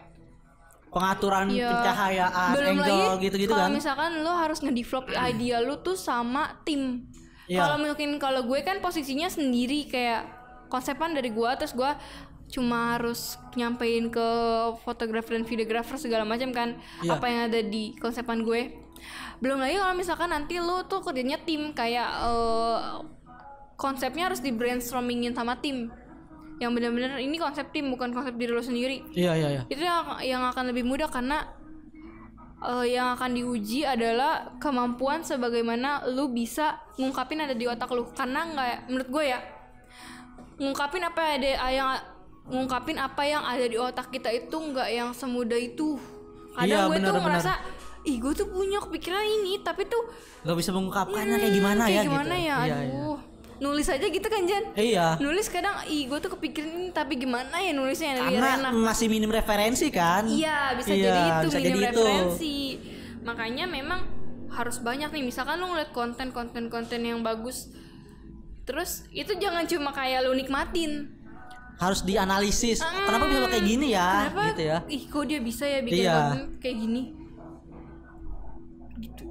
[0.89, 3.71] Pengaturan ya, pencahayaan, belum angle gitu-gitu kalau kan.
[3.71, 7.05] misalkan lu harus ngedevelop idea lu tuh sama tim
[7.49, 7.59] Iya.
[7.59, 10.21] kalau mungkin kalau gue kan posisinya sendiri kayak
[10.69, 11.97] konsepan dari gua terus gua
[12.45, 14.27] cuma harus nyampein ke
[14.81, 17.17] fotografer dan videografer segala macam kan Iya.
[17.17, 18.73] apa yang ada di konsepan gue
[19.39, 22.77] belum lagi kalau misalkan nanti lu tuh kerjanya tim kayak eh,
[23.75, 25.89] konsepnya harus di brainstormingin sama tim
[26.59, 29.61] yang benar-benar ini konsep tim bukan konsep diri lo sendiri Iya iya iya.
[29.71, 31.47] itu yang, yang akan lebih mudah karena
[32.59, 38.07] eh, yang akan diuji adalah kemampuan sebagaimana lu bisa ngungkapin ada di otak lu.
[38.11, 39.39] Karena nggak menurut gue ya
[40.59, 41.89] ngungkapin apa yang ada yang
[42.49, 45.95] ngungkapin apa yang ada di otak kita itu nggak yang semudah itu.
[46.59, 47.23] Iya, kadang gue benar, tuh benar.
[47.29, 47.53] ngerasa
[48.03, 50.03] ih gue tuh punya kepikiran ini tapi tuh
[50.43, 52.47] Gak bisa mengungkapkannya kayak gimana kayak ya gimana gitu.
[52.47, 52.57] ya?
[52.63, 53.17] Iya, aduh
[53.59, 55.19] nulis aja gitu kan Jan Iya.
[55.19, 58.71] nulis kadang ih gue tuh kepikiran ini tapi gimana ya nulisnya yang biar Karena enak
[58.81, 60.23] masih minim referensi kan.
[60.25, 61.99] Iya bisa Iya, jadi itu bisa minim jadi itu.
[61.99, 62.57] referensi.
[63.19, 63.99] Makanya memang
[64.49, 65.23] harus banyak nih.
[65.23, 67.67] Misalkan lu ngeliat konten konten konten yang bagus,
[68.63, 71.19] terus itu jangan cuma kayak lu nikmatin.
[71.75, 72.79] Harus dianalisis.
[72.79, 74.07] Ah, Kenapa bisa kayak gini ya?
[74.25, 74.43] Kenapa?
[74.51, 74.77] Gitu ya.
[74.85, 76.15] Ih kok dia bisa ya bikin Iya.
[76.17, 77.01] konten kayak gini?
[78.97, 79.27] Gitu.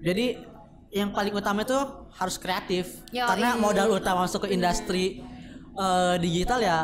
[0.00, 0.26] Jadi
[0.94, 1.74] yang paling utama itu
[2.14, 3.02] harus kreatif.
[3.10, 3.60] Ya, Karena iya.
[3.60, 5.18] modal utama masuk ke industri
[5.74, 6.78] eh, digital ya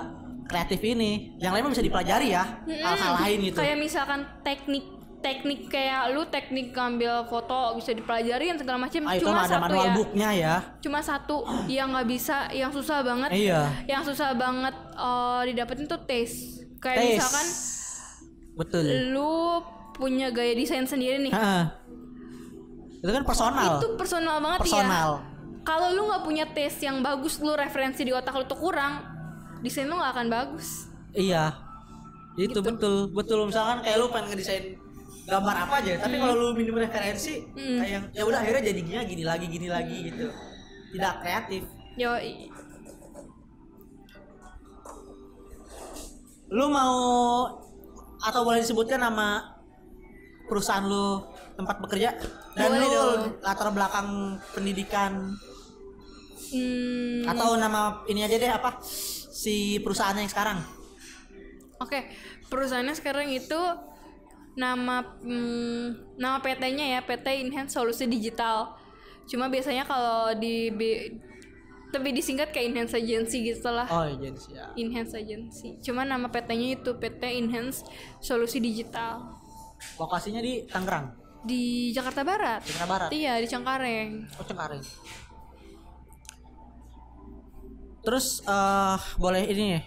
[0.44, 1.38] kreatif ini.
[1.38, 2.44] Yang lain bisa dipelajari ya.
[2.66, 3.56] Hal-hal lain gitu.
[3.56, 4.82] Kayak misalkan teknik
[5.20, 9.84] teknik kayak lu teknik ngambil foto bisa dipelajari segala macam Ah, cuma ada satu manual
[9.84, 10.54] ya booknya ya.
[10.80, 11.36] cuma satu
[11.68, 13.68] yang nggak bisa yang susah banget Iya.
[13.84, 17.12] yang susah banget eh, didapetin tuh taste kayak Tes.
[17.20, 17.46] misalkan
[18.56, 19.12] Betul.
[19.12, 19.60] lu
[19.92, 21.62] punya gaya desain sendiri nih Heeh.
[23.00, 23.80] Itu kan personal.
[23.80, 25.10] itu personal banget Personal.
[25.16, 25.28] ya
[25.60, 29.04] kalau lu nggak punya taste yang bagus lu referensi di otak lu tuh kurang
[29.60, 31.52] desain lu nggak akan bagus Iya.
[32.32, 32.60] Itu Gitu.
[32.62, 33.42] betul, betul.
[33.44, 34.78] Misalkan kayak lu pengen ngedesain
[35.26, 36.22] gambar apa aja, tapi Hmm.
[36.22, 39.96] kalau lu minim referensi, kayak yang ya udah akhirnya jadi gini, gini lagi, gini lagi
[40.06, 40.26] gitu.
[40.90, 41.62] Tidak kreatif.
[41.94, 42.14] yo
[46.48, 46.94] Lu mau
[48.18, 49.54] atau boleh disebutkan nama
[50.46, 51.29] perusahaan lu
[51.60, 52.16] tempat bekerja
[52.56, 53.20] dan Boleh lu dong.
[53.44, 55.36] latar belakang pendidikan
[56.48, 60.58] hmm, atau nama ini aja deh apa si perusahaannya yang sekarang.
[61.80, 62.08] Oke,
[62.48, 63.60] perusahaannya sekarang itu
[64.56, 68.76] nama hmm, nama PT-nya ya PT Enhance Solusi Digital.
[69.28, 70.68] Cuma biasanya kalau di
[71.90, 73.88] lebih disingkat kayak Enhance Agency gitu lah.
[73.88, 74.68] Oh sih ya.
[74.76, 75.80] Enhance Agency.
[75.80, 77.86] Cuma nama PT-nya itu PT Enhance
[78.20, 79.40] Solusi Digital
[79.96, 82.60] Lokasinya di Tangerang, di Jakarta Barat.
[82.64, 83.08] Jakarta Barat.
[83.10, 84.10] Iya di Cengkareng.
[84.36, 84.84] Oh Cengkareng.
[88.00, 89.84] Terus eh boleh ini nih.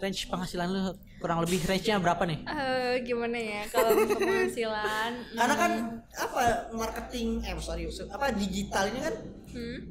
[0.00, 0.80] Range penghasilan lu
[1.20, 2.40] kurang lebih range-nya berapa nih?
[2.48, 5.10] Eh gimana ya kalau untuk penghasilan?
[5.38, 5.72] Karena kan
[6.16, 6.42] apa
[6.72, 9.16] marketing eh sorry apa digital ini kan
[9.50, 9.82] Hmm?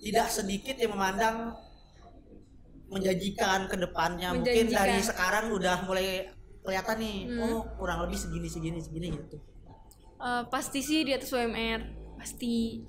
[0.00, 1.52] tidak sedikit yang memandang
[2.88, 6.32] menjanjikan ke depannya mungkin dari sekarang udah mulai
[6.66, 9.38] kelihatan nih oh kurang lebih segini segini segini gitu.
[10.16, 11.80] Eh, pasti sih di atas UMR
[12.16, 12.82] pasti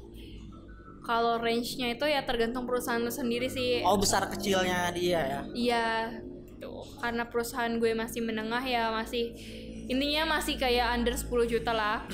[1.03, 5.39] kalau range-nya itu ya tergantung perusahaan lu sendiri sih Oh besar kecilnya dia ya.
[5.53, 5.85] iya
[6.57, 9.31] tuh karena perusahaan gue masih menengah ya masih
[9.85, 12.03] intinya masih kayak under 10 juta lah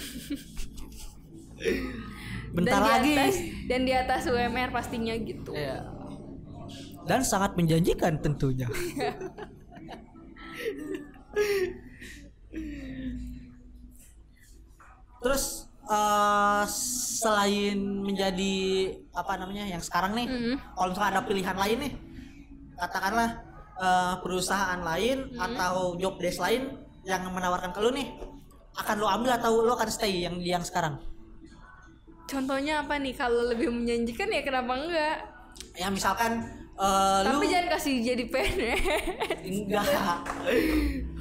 [2.53, 3.01] Bentar dan lagi.
[3.01, 3.36] di atas
[3.66, 5.89] dan di atas UMR pastinya gitu Iya.
[7.03, 8.64] Dan sangat menjanjikan tentunya.
[15.20, 15.44] Terus
[15.84, 16.64] eh,
[17.20, 18.56] selain menjadi
[19.12, 20.56] apa namanya yang sekarang nih, Mm.
[20.76, 21.94] kalau misalnya ada pilihan lain nih,
[22.78, 23.30] katakanlah
[23.74, 28.08] eh, perusahaan lain atau job desk lain yang menawarkan ke lu nih,
[28.76, 31.00] akan lu ambil atau lu akan stay yang yang sekarang?
[32.24, 35.18] contohnya apa nih kalau lebih menjanjikan ya kenapa enggak
[35.76, 36.42] Ya misalkan
[37.22, 38.82] lu tapi jangan kasih jadi PNS
[39.44, 39.86] Enggak.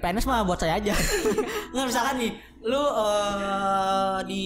[0.00, 0.94] PNS mah buat saya aja.
[1.72, 2.32] Nggak misalkan nih,
[2.64, 4.44] lu eh, di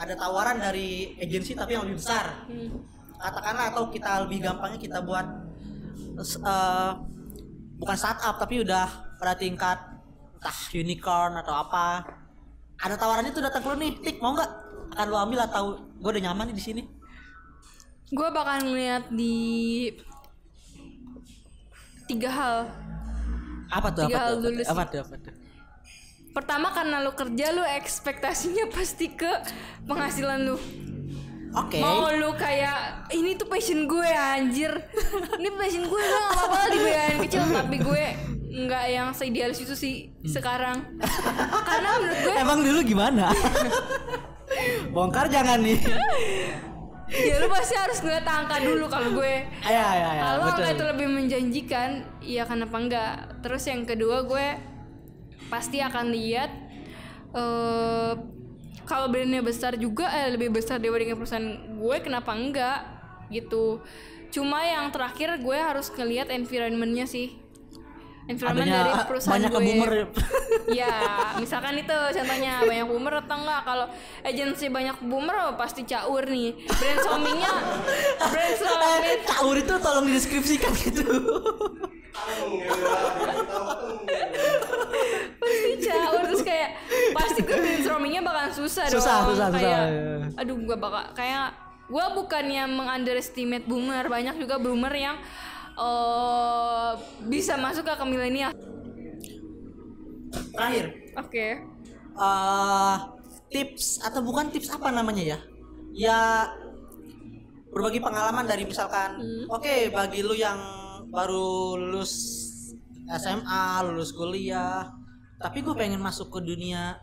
[0.00, 2.48] ada tawaran dari agensi tapi yang lebih besar.
[2.48, 2.80] Hmm.
[3.20, 5.26] Katakanlah atau kita lebih gampangnya kita buat
[6.20, 6.92] eh,
[7.76, 9.78] bukan startup tapi udah pada tingkat
[10.40, 12.02] entah unicorn atau apa.
[12.80, 14.50] Ada tawarannya tuh datang ke lu nih, tik mau nggak?
[14.96, 16.82] Akan lu ambil atau gue udah nyaman nih di sini?
[18.10, 19.86] gue bakal ngeliat di
[22.10, 22.56] tiga hal
[23.70, 24.02] Apa tuh?
[24.10, 24.36] Apa tuh?
[24.42, 24.70] dulu sih.
[24.70, 25.00] Apa tuh?
[25.06, 25.34] Apa tuh?
[26.30, 29.30] pertama karena lu kerja lu ekspektasinya pasti ke
[29.86, 30.56] penghasilan lu
[31.50, 31.82] Oke.
[31.82, 34.70] mau lu kayak ini tuh passion gue anjir
[35.42, 38.04] ini passion gue gue gak apa-apa dibayarin kecil tapi gue
[38.50, 40.78] nggak yang seidealis itu sih sekarang
[41.66, 43.30] karena menurut gue Emang dulu gimana?
[44.94, 45.78] Bongkar jangan nih.
[47.10, 50.22] Ya lu pasti harus ngeliat angka dulu kalau gue Ya ya ya.
[50.22, 50.54] kalau betul.
[50.56, 51.88] angka itu lebih menjanjikan
[52.20, 54.46] ya kenapa enggak terus yang kedua gue
[55.46, 56.50] pasti akan lihat
[57.32, 58.12] eh
[58.84, 62.78] kalau brandnya besar juga eh lebih besar dibandingin perusahaan gue kenapa enggak
[63.30, 63.78] gitu
[64.30, 67.34] cuma yang terakhir gue harus ngelihat environmentnya sih
[68.30, 69.60] environment Adanya dari perusahaan banyak gue.
[69.60, 69.92] boomer.
[70.70, 70.94] ya
[71.36, 73.60] misalkan itu contohnya banyak boomer atau enggak?
[73.62, 73.86] Kalau
[74.22, 76.54] agensi banyak boomer oh, pasti caur nih.
[76.62, 77.52] Brainstormingnya
[78.22, 81.04] brainstorming Eh, Caur itu tolong dideskripsikan gitu.
[85.40, 86.70] pasti caur terus kayak
[87.12, 89.34] pasti gue brainstormingnya bakalan susah, Susah, dong.
[89.34, 90.16] Susah, susah, kayak iya.
[90.36, 91.50] aduh gue bakal kayak
[91.90, 94.06] gue bukannya mengunderestimate boomer.
[94.06, 95.16] Banyak juga boomer yang
[95.80, 96.92] eh
[97.26, 98.52] bisa masuk ke ke milenial?
[100.52, 101.46] Terakhir, oke.
[102.20, 102.96] Eh
[103.50, 105.38] tips atau bukan tips apa namanya ya?
[105.90, 106.20] Ya
[107.70, 109.18] berbagi pengalaman dari misalkan,
[109.48, 110.58] oke bagi lu yang
[111.10, 112.12] baru lulus
[113.10, 114.86] SMA, lulus kuliah,
[115.42, 116.94] tapi gue pengen masuk ke dunia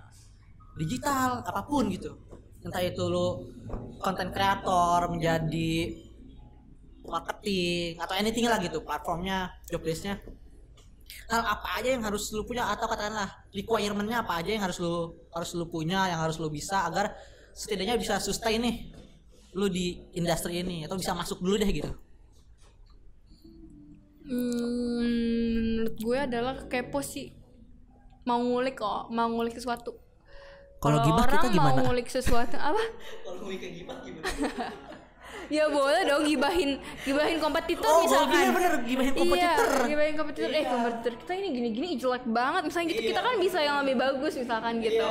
[0.80, 2.16] digital apa pun gitu.
[2.64, 3.44] Entah itu lu
[4.00, 6.07] konten kreator menjadi
[7.08, 10.20] marketing atau anything lah gitu platformnya job desknya.
[11.28, 12.68] Hal apa aja yang harus lu punya?
[12.72, 16.88] Atau katakanlah requirementnya apa aja yang harus lu harus lu punya yang harus lu bisa
[16.88, 17.16] agar
[17.52, 18.92] setidaknya bisa sustain nih
[19.58, 21.92] lu di industri ini atau bisa masuk dulu deh gitu?
[24.28, 25.08] Hmm,
[25.48, 27.32] menurut gue adalah kepo sih.
[28.28, 29.96] Mau ngulik kok mau ngulik sesuatu.
[30.78, 31.80] Kalau gibah orang kita gimana?
[31.82, 32.84] mau ngulik sesuatu apa?
[33.26, 34.28] Kalau kayak gimana gimana
[35.48, 36.76] ya boleh dong gibahin
[37.08, 40.50] gibahin kompetitor oh misalkan iya bener gibahin kompetitor Iya, gibahin kompetitor.
[40.52, 42.62] Eh, kompetitor kita ini gini-gini jelek banget.
[42.68, 45.08] Misalnya gitu, kita kan bisa yang lebih bagus misalkan gitu.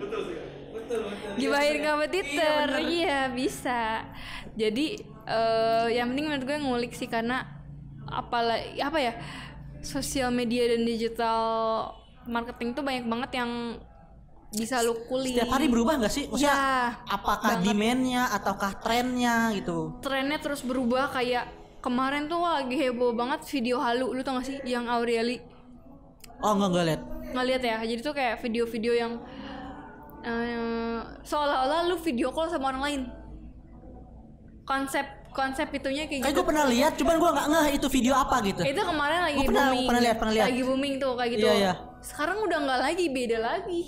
[0.00, 0.36] betul sih
[0.72, 2.66] betul betul Gibahin kompetitor.
[2.82, 3.82] Iya, bisa.
[4.58, 4.86] Jadi
[5.22, 7.46] eh yang penting menurut gue ngulik sih karena
[8.08, 9.12] apalah apa ya?
[9.82, 11.40] Sosial media dan digital
[12.26, 13.50] marketing tuh banyak banget yang
[14.52, 15.32] bisa lu kulik.
[15.32, 16.24] setiap hari berubah nggak sih?
[16.26, 16.60] Maksudnya Ya,
[17.06, 17.64] apakah banget.
[17.66, 19.96] demandnya ataukah trennya gitu?
[19.98, 21.48] Trennya terus berubah kayak
[21.80, 24.60] kemarin tuh lagi heboh banget video halu lu tau gak sih?
[24.62, 25.36] Yang Aureli.
[26.38, 27.02] Oh enggak enggak lihat.
[27.32, 27.76] Nggak lihat ya?
[27.82, 29.12] Jadi tuh kayak video-video yang
[30.22, 33.00] eh, seolah-olah lu video call sama orang lain.
[34.62, 36.38] Konsep konsep itunya kayak kayak gitu.
[36.38, 38.60] gue pernah lihat cuman gue nggak ngeh itu video apa gitu.
[38.62, 39.88] Itu kemarin lagi Gua pernah- booming.
[39.88, 40.46] pernah lihat, pernah lihat.
[40.46, 41.42] lagi booming tuh kayak gitu.
[41.42, 41.72] Iya, iya.
[42.02, 43.82] sekarang udah nggak lagi beda lagi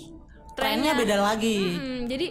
[0.54, 1.56] trennya beda lagi.
[1.74, 2.26] Hmm, jadi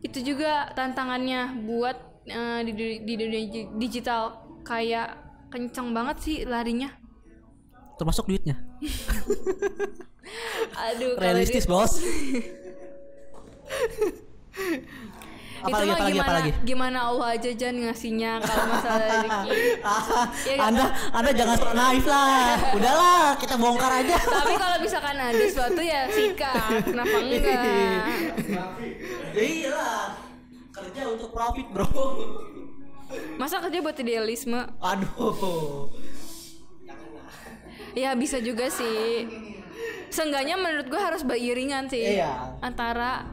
[0.00, 4.22] itu juga tantangannya buat eh, di, di- di dunia di- digital.
[4.62, 5.16] Kayak
[5.48, 6.92] kenceng banget sih larinya.
[7.96, 8.60] Termasuk duitnya.
[10.78, 11.96] Aduh realistis bos
[15.58, 16.50] itu apalagi mah apalagi gimana apalagi?
[16.62, 19.50] gimana Allah aja jangan ngasihnya kalau masalah rezeki.
[19.50, 20.68] Ya nggak?
[20.68, 22.38] anda anda jangan sok naif lah.
[22.72, 24.16] Udahlah kita bongkar aja.
[24.38, 27.62] Tapi kalau misalkan ada sesuatu ya sikat kenapa enggak?
[29.32, 30.02] Iya lah
[30.70, 31.88] kerja untuk profit bro.
[33.34, 34.60] Masa kerja buat idealisme?
[34.78, 35.88] Aduh.
[37.92, 39.26] Ya bisa juga sih.
[40.08, 42.56] Seenggaknya menurut gue harus beriringan sih Iya.
[42.60, 43.28] antara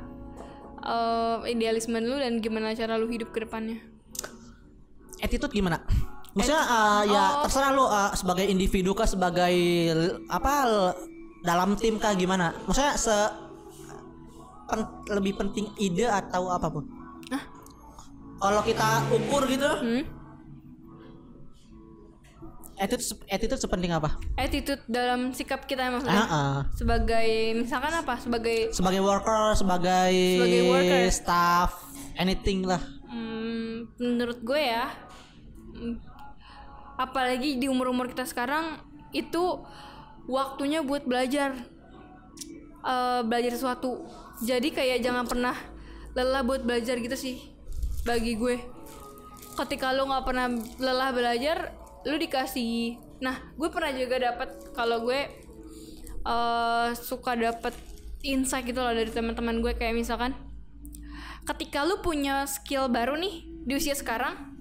[0.85, 3.81] eh, idealisme lu dan gimana cara lu hidup ke depannya
[5.19, 5.81] attitude gimana
[6.35, 7.47] maksudnya uh, ya Oh.
[7.47, 9.55] terserah lu uh, sebagai individu kah sebagai
[10.27, 10.53] apa
[11.41, 13.15] dalam tim kah gimana maksudnya se
[14.67, 16.83] pen- lebih penting ide atau apa pun
[17.31, 17.43] Hah?
[18.41, 20.03] kalau kita ukur gitu hmm?
[22.75, 26.57] Attitude attitude sepenting apa attitude dalam sikap kita maksudnya Ah, ah.
[26.71, 31.03] sebagai misalkan apa sebagai sebagai worker sebagai, Sebagai worker.
[31.09, 31.69] staff
[32.15, 34.91] anything lah Hmm, menurut gue ya,
[35.71, 35.95] hmm,
[36.97, 38.75] apalagi di umur-umur kita sekarang
[39.09, 39.63] itu
[40.25, 41.55] waktunya buat belajar,
[42.81, 44.05] Eh, belajar sesuatu.
[44.41, 45.55] Jadi kayak jangan pernah
[46.11, 47.41] lelah buat belajar gitu sih,
[48.03, 48.61] bagi gue.
[49.55, 50.45] Ketika lo nggak pernah
[50.77, 51.73] lelah belajar,
[52.05, 53.01] lo dikasih.
[53.19, 55.19] Nah, gue pernah juga dapat kalau gue
[56.21, 57.73] eh, suka dapat
[58.21, 59.73] insight gitu loh dari teman-teman gue.
[59.73, 60.31] Kayak misalkan
[61.45, 64.53] ketika lu punya skill baru nih di usia sekarang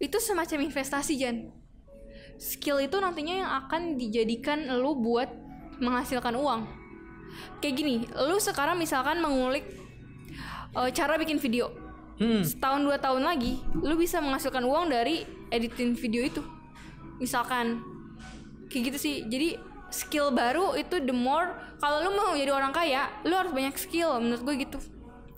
[0.00, 1.52] itu semacam investasi Jan.
[2.40, 5.28] Skill itu nantinya yang akan dijadikan lu buat
[5.78, 6.66] menghasilkan uang.
[7.60, 9.68] Kayak gini lu sekarang misalkan mengulik
[10.72, 11.82] eh, cara bikin video.
[12.12, 12.44] Hmm.
[12.44, 16.44] setahun dua tahun lagi lu bisa menghasilkan uang dari editing video itu
[17.22, 17.86] misalkan
[18.66, 19.14] kayak gitu sih.
[19.30, 19.54] Jadi
[19.92, 24.18] skill baru itu the more kalau lu mau jadi orang kaya lu harus banyak skill
[24.18, 24.78] menurut gue gitu.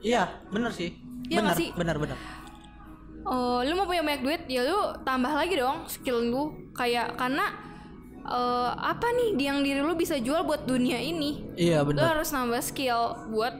[0.00, 0.94] Iya bener sih.
[1.28, 1.68] Iya bener sih?
[1.76, 2.18] bener bener.
[3.24, 6.44] Oh, lu mau punya banyak duit ya lu tambah lagi dong skill lu.
[6.76, 7.50] Kayak karena
[8.24, 11.44] eh, apa nih yang diri lu bisa jual buat dunia ini?
[11.58, 12.14] Iya lu bener.
[12.14, 13.56] harus nambah skill buat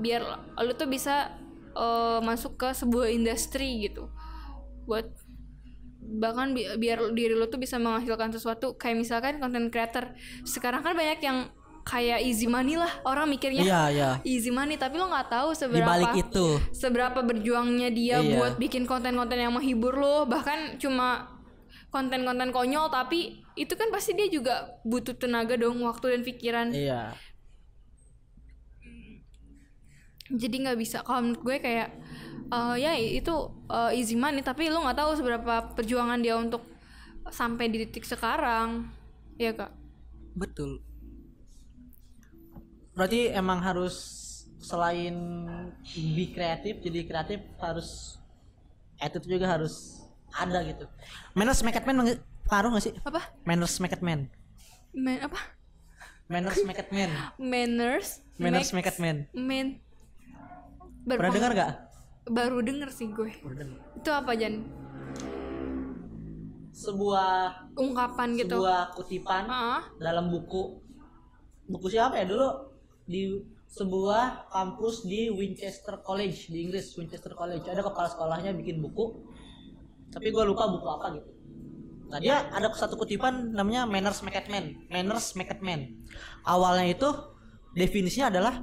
[0.00, 0.22] biar
[0.60, 1.32] lu tuh bisa
[1.72, 4.12] eh, masuk ke sebuah industri gitu.
[4.84, 5.08] Buat
[6.12, 10.10] bahkan bi- biar diri lu tuh bisa menghasilkan sesuatu kayak misalkan content creator.
[10.42, 11.46] Sekarang kan banyak yang
[11.80, 14.10] kayak easy money lah orang mikirnya iya iya.
[14.22, 14.74] Easy money.
[14.74, 16.58] Tapi lo nggak tahu seberapa itu.
[16.70, 18.36] seberapa berjuangnya dia Iya.
[18.36, 21.30] buat bikin konten-konten yang menghibur lo bahkan cuma
[21.88, 26.66] konten-konten konyol tapi itu kan pasti dia juga butuh tenaga dong waktu dan pikiran.
[26.70, 27.14] Iya
[30.30, 31.02] jadi nggak bisa.
[31.02, 31.88] Kalau menurut gue kayak
[32.50, 33.34] eh, ya itu
[33.66, 34.42] eh, easy money.
[34.42, 36.62] Tapi lo nggak tahu seberapa perjuangan dia untuk
[37.30, 38.86] sampai di titik sekarang.
[39.40, 39.72] Ya kak?
[40.38, 40.82] Betul.
[42.94, 44.18] Berarti emang harus
[44.60, 45.16] selain
[45.96, 48.20] be kreatif jadi kreatif harus
[49.00, 50.04] attitude juga harus
[50.36, 50.84] ada gitu.
[51.32, 52.94] Manners make it man pengaruh gak sih?
[53.02, 53.24] Apa?
[53.48, 54.28] Manners make it man.
[54.92, 55.40] Man, apa?
[56.28, 57.10] Manners make it man.
[57.40, 59.28] Manners manners make it man
[61.06, 61.72] man pernah dengar gak
[62.30, 63.32] baru denger sih gue.
[63.96, 64.62] Itu apa Jan?
[66.70, 68.62] Sebuah ungkapan gitu.
[68.62, 70.78] sebuah kutipan Ah, dalam buku.
[71.66, 72.48] Buku siapa ya dulu?
[73.08, 73.40] Di
[73.70, 77.66] sebuah kampus di Winchester College di Inggris Winchester College.
[77.66, 79.26] Ada kepala sekolahnya bikin buku
[80.10, 81.30] tapi gue lupa buku apa gitu.
[82.10, 86.02] Nah dia ada satu kutipan namanya manners make it man manners make it man
[86.42, 87.06] awalnya itu
[87.78, 88.58] definisinya adalah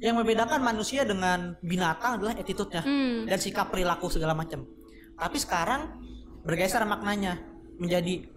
[0.00, 3.24] yang membedakan manusia dengan binatang adalah attitude-nya hmm.
[3.28, 4.68] dan sikap perilaku segala macam.
[5.16, 5.96] Tapi sekarang
[6.44, 7.40] bergeser maknanya
[7.80, 8.28] menjadi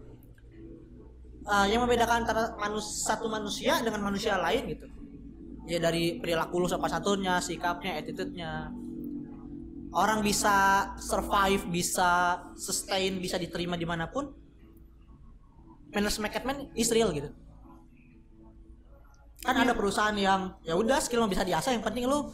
[1.43, 4.87] uh, yang membedakan antara manus satu manusia dengan manusia lain gitu.
[5.69, 8.73] Ya dari perilaku lu sopan satunya, sikapnya, attitude-nya.
[9.89, 14.31] Orang bisa survive, bisa sustain, bisa diterima di mana pun.
[15.89, 17.29] Manners make it man is real gitu.
[19.39, 22.27] Kan ada perusahaan yang ya udah skill mah bisa diasah, yang penting lu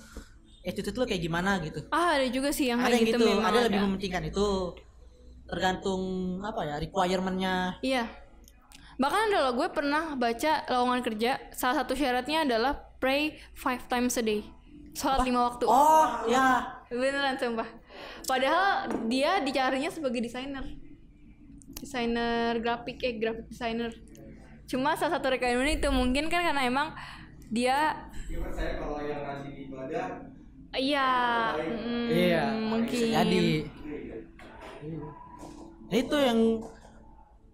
[0.66, 1.86] attitude lu kayak gimana gitu.
[1.94, 4.24] Ah ada juga sih yang ada kayak yang gitu, gitu, memang ada yang lebih mementingkan
[4.26, 4.48] itu.
[5.46, 6.02] Tergantung
[6.42, 7.78] apa ya requirementnya.
[7.86, 8.10] Iya.
[8.98, 14.18] Bahkan ada loh gue pernah baca lowongan kerja salah satu syaratnya adalah pray five times
[14.18, 14.42] a day.
[14.98, 15.70] Sholat lima waktu.
[15.70, 17.68] Oh ya beneran sumpah.
[18.26, 20.66] Padahal dia dicarinya sebagai desainer.
[21.78, 23.94] Desainer grafik eh grafik desainer
[24.66, 26.94] cuma salah satu requirement itu mungkin kan karena emang
[27.54, 27.94] dia
[28.26, 30.08] Gimana saya kalau yang rajin ibadah
[30.76, 31.10] iya
[31.56, 33.08] mm, Iya, mungkin.
[33.16, 33.44] Jadi.
[35.88, 36.40] Itu yang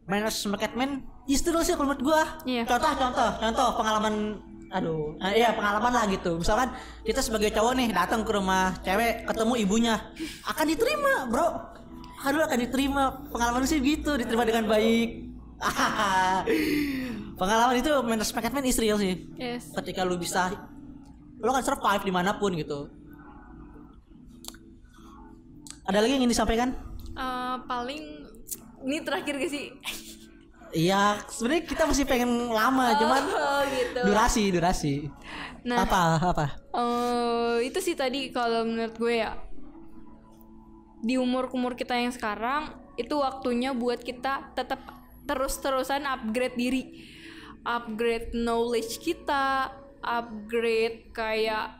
[0.09, 1.05] manners market man.
[1.29, 2.23] Istri sih kalau menurut gua.
[2.43, 2.65] Iya.
[2.65, 4.15] contoh contoh contoh pengalaman
[4.71, 6.41] aduh nah, iya pengalaman lah gitu.
[6.41, 6.73] Misalkan
[7.05, 9.95] kita sebagai cowok nih datang ke rumah cewek ketemu ibunya
[10.47, 11.47] akan diterima bro.
[12.25, 13.03] Aduh akan diterima.
[13.29, 15.30] Pengalaman sih gitu diterima dengan baik
[17.39, 20.53] pengalaman itu manners market man istri sih yes ketika lu bisa
[21.41, 22.89] lu kan survive di mana pun gitu
[25.85, 26.71] ada lagi yang ingin disampaikan
[27.11, 28.03] Eh, paling
[28.87, 29.67] ini terakhir gak sih
[30.71, 34.07] Iya, sebenarnya kita masih pengen lama, cuman Oh gitu.
[34.07, 34.95] durasi, durasi.
[35.67, 35.83] Nah.
[35.83, 36.45] Apa, apa?
[36.71, 39.35] Eh, itu sih tadi kalau menurut gue ya
[41.03, 44.79] di umur umur kita yang sekarang itu waktunya buat kita tetap
[45.25, 46.83] terus-terusan upgrade diri.
[47.61, 49.69] Upgrade knowledge kita
[50.01, 51.77] upgrade kayak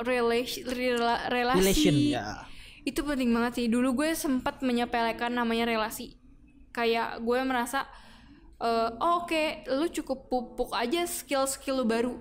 [0.00, 1.60] relation rela- relasi.
[1.64, 2.44] Relation, ya.
[2.84, 3.66] itu penting banget sih.
[3.72, 6.20] Dulu gue sempat menyepelekan namanya relasi.
[6.76, 7.88] Kayak gue merasa
[8.60, 12.14] eh, oh, oke lu cukup pupuk aja skill-skill lu baru.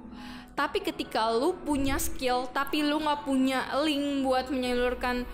[0.55, 5.27] Tapi ketika lu punya skill tapi lu nggak punya link buat menyalurkan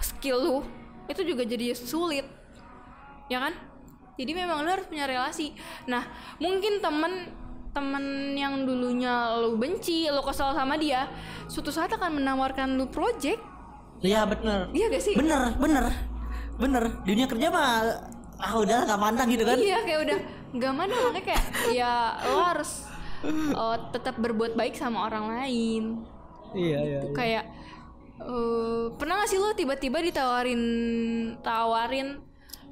[0.00, 0.56] skill lu
[1.12, 2.24] itu juga jadi sulit.
[3.28, 3.52] Ya kan
[4.16, 5.52] jadi memang lu harus punya relasi
[5.86, 6.04] nah
[6.40, 7.30] mungkin temen
[7.70, 11.06] temen yang dulunya lu benci lu kesal sama dia
[11.46, 13.40] suatu saat akan menawarkan lu project
[13.96, 14.68] Iya bener.
[14.76, 15.88] iya gak sih Bener, bener,
[16.60, 16.84] bener.
[17.08, 17.80] Dunia kerja mah
[18.36, 19.56] ah udah nggak mandang gitu kan?
[19.56, 20.18] Iya kayak udah
[20.52, 21.92] nggak mana makanya kayak ya
[22.28, 22.84] lo harus
[23.56, 26.04] uh, tetap berbuat baik sama orang lain.
[26.52, 26.98] Iya iya.
[27.08, 27.44] Tuh kayak
[28.20, 30.62] uh, pernah gak sih lo tiba-tiba ditawarin
[31.40, 32.20] tawarin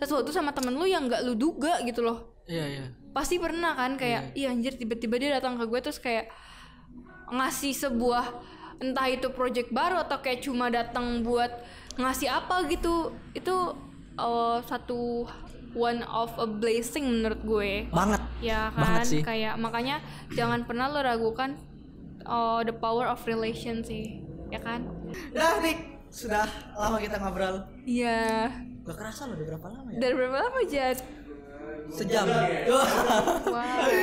[0.00, 2.34] sesuatu sama temen lu yang nggak lu duga gitu loh.
[2.44, 2.84] Iya iya.
[3.14, 6.28] Pasti pernah kan kayak iya anjir tiba-tiba dia datang ke gue terus kayak
[7.30, 8.24] ngasih sebuah
[8.82, 11.50] entah itu project baru atau kayak cuma datang buat
[11.96, 13.14] ngasih apa gitu.
[13.32, 13.78] Itu
[14.18, 15.30] uh, satu
[15.74, 17.70] one of a blessing menurut gue.
[17.90, 18.22] Banget.
[18.42, 19.22] Ya Banget kan, sih.
[19.22, 20.02] kayak makanya
[20.34, 21.54] jangan pernah lo ragukan
[22.26, 24.86] uh, the power of relation sih, ya kan?
[25.34, 27.62] Dah Nik, sudah lama kita ngobrol.
[27.86, 28.50] Iya.
[28.84, 29.98] Gak kerasa loh udah berapa lama ya?
[29.98, 30.98] Dari berapa lama Jad?
[31.88, 32.26] Sejam.
[32.28, 33.88] Wow.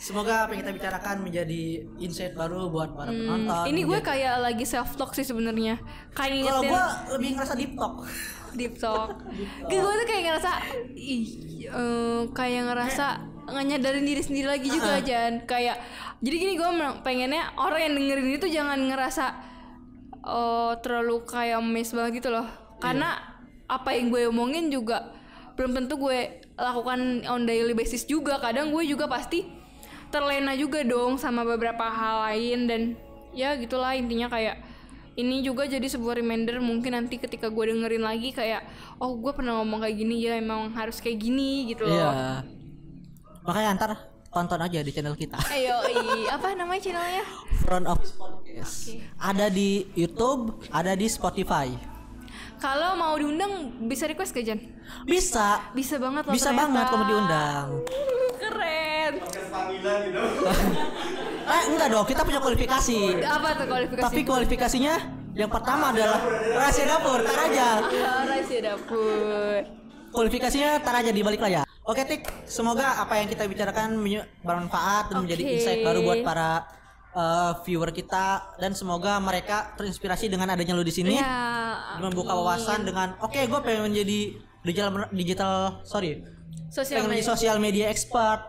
[0.00, 3.52] Semoga apa yang kita bicarakan menjadi insight baru buat para penonton.
[3.52, 5.76] Hmm, Ini gue menjadi- kayak lagi self talk sih sebenarnya.
[6.16, 8.08] Kayak kalau gua lebih ngerasa deep talk.
[8.56, 9.14] deep talk.
[9.70, 10.50] Gue tuh kayak ngerasa
[10.90, 11.22] ih
[11.70, 13.06] eh, kayak ngerasa
[13.46, 15.44] nggak nyadarin diri sendiri lagi juga Jan.
[15.44, 15.78] Kayak
[16.18, 16.68] jadi gini gue
[17.04, 19.26] pengennya orang yang dengerin itu jangan ngerasa
[20.18, 22.48] eh, terlalu kayak mes banget gitu loh.
[22.80, 23.29] Karena
[23.70, 25.14] apa yang gue omongin juga
[25.54, 28.40] belum tentu gue lakukan on daily basis juga.
[28.42, 29.46] Kadang gue juga pasti
[30.10, 32.80] terlena juga dong sama beberapa hal lain dan
[33.30, 34.58] ya gitulah intinya kayak
[35.14, 38.66] ini juga jadi sebuah reminder mungkin nanti ketika gue dengerin lagi kayak
[38.98, 42.42] oh gue pernah ngomong kayak gini ya emang harus kayak gini gitu loh Iya.
[43.46, 43.90] Makanya ntar
[44.30, 45.38] tonton aja di channel kita.
[45.50, 47.24] ayo i apa namanya channelnya
[47.62, 48.96] Front of Podcast.
[49.20, 51.89] Ada di YouTube, ada di Spotify.
[52.60, 53.52] Kalau mau diundang
[53.88, 54.60] bisa request ke Jan
[55.02, 55.72] Bisa.
[55.72, 56.68] bisa banget loh Bisa ternyata.
[56.68, 57.66] banget kamu diundang.
[58.38, 60.22] keren gitu.
[61.50, 63.26] Eh enggak dong, kita punya kualifikasi.
[63.26, 64.94] apa tuh kualifikasi Tapi kualifikasinya
[65.34, 67.68] yang pertama adalah rahasia dapur, tar aja.
[67.82, 69.58] Ah, rahasia dapur
[70.10, 71.66] Kualifikasinya tar aja di balik layar.
[71.82, 73.98] Oke Tik, semoga apa yang kita bicarakan
[74.42, 75.52] bermanfaat dan menjadi Oke.
[75.54, 76.66] insight baru buat para
[77.14, 81.16] uh, viewer kita dan semoga mereka terinspirasi dengan adanya lu di sini.
[81.18, 84.20] ya membuka wawasan dengan oke gue pengen menjadi
[84.64, 85.52] digital digital
[85.82, 86.22] sorry.
[86.70, 87.32] Sosial pengen menjadi media.
[87.34, 88.40] sosial media expert.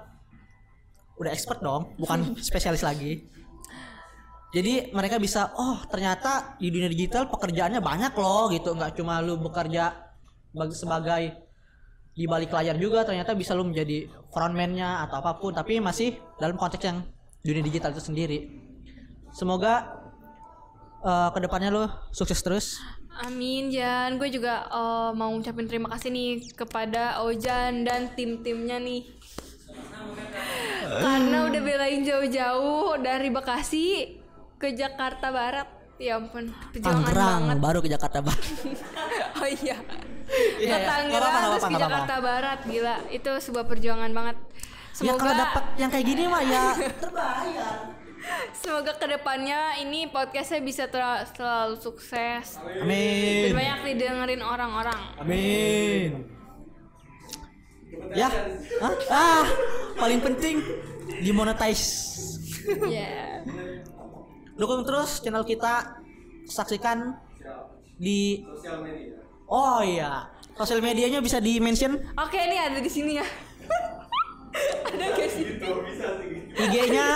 [1.18, 3.26] Udah expert dong bukan spesialis lagi.
[4.52, 8.76] Jadi mereka bisa oh ternyata di dunia digital pekerjaannya banyak loh gitu.
[8.76, 9.96] Nggak cuma lu bekerja
[10.52, 11.48] bag- sebagai
[12.12, 15.56] di balik layar juga ternyata bisa lu menjadi frontman-nya atau apa pun.
[15.56, 17.00] Tapi masih dalam konteks yang
[17.42, 18.40] dunia digital itu sendiri.
[19.34, 19.90] Semoga
[21.02, 22.78] eh, ke depannya lu sukses terus.
[23.12, 29.04] Amin Jan, gue juga eh, mau ngucapin terima kasih nih kepada Ojan dan tim-timnya nih.
[30.92, 34.20] Karena udah belain jauh-jauh dari Bekasi
[34.60, 35.68] ke Jakarta Barat.
[36.02, 37.58] Ya ampun, perjuangan banget.
[37.62, 38.46] baru ke Jakarta Barat.
[39.42, 39.74] Oh iya.
[40.62, 40.86] Iya, Ke iya.
[40.86, 44.38] Tangerang terus ke Jakarta Barat Gila, itu sebuah perjuangan banget
[44.92, 46.66] ya Semoga kalau dapat yang kayak gini mah ya.
[47.04, 47.76] Terbayar
[48.54, 52.62] semoga ke depannya ini podcastnya bisa ter- selalu sukses.
[52.62, 55.00] Dan amin banyak didengerin orang-orang.
[55.18, 56.30] Amin.
[58.14, 58.30] Ya.
[58.78, 58.94] Hah?
[59.10, 59.46] ah
[59.98, 60.62] paling penting
[61.20, 62.20] dimonetize.
[62.94, 63.42] Ya.
[64.54, 65.98] dukung terus channel kita.
[66.46, 67.18] Saksikan
[67.98, 69.18] di Sosial media.
[69.46, 73.26] oh iya sosial medianya bisa di mention Oke, ini ada di sini ya.
[74.92, 75.44] ada gak sih?
[75.56, 76.30] Gitu bisa sih.
[76.52, 77.08] IG-nya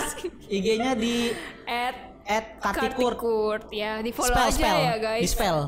[0.48, 1.36] IG-nya di
[1.68, 5.30] At at kartikurt Kartikurt ya, di follow spell aja spell ya di guys.
[5.30, 5.60] spell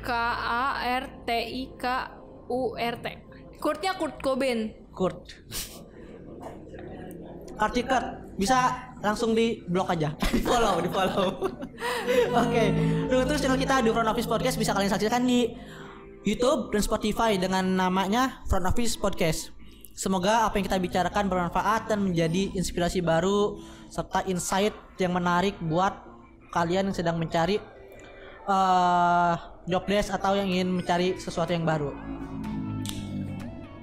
[0.00, 0.66] K A
[1.00, 1.84] R T I K
[2.52, 3.06] U R T.
[3.60, 4.72] Kurtnya Kurt Cobain.
[4.92, 5.36] Kurt
[7.60, 8.06] Kartikurt
[8.40, 11.44] bisa langsung di blok aja di follow di follow
[12.40, 12.64] oke
[13.12, 15.52] Dulu terus channel kita di Front Office Podcast bisa kalian saksikan di
[16.24, 19.52] YouTube dan Spotify dengan namanya Front Office Podcast
[20.00, 23.60] Semoga apa yang kita bicarakan bermanfaat dan menjadi inspirasi baru
[23.92, 25.92] serta insight yang menarik buat
[26.56, 27.60] kalian yang sedang mencari
[28.48, 29.34] eh
[29.68, 31.92] job atau yang ingin mencari sesuatu yang baru.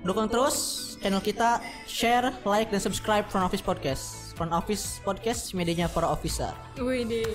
[0.01, 4.33] Dukung terus channel kita, share, like, dan subscribe Front Office Podcast.
[4.33, 6.49] Front Office Podcast, medianya para officer.
[6.81, 7.27] Wih deh.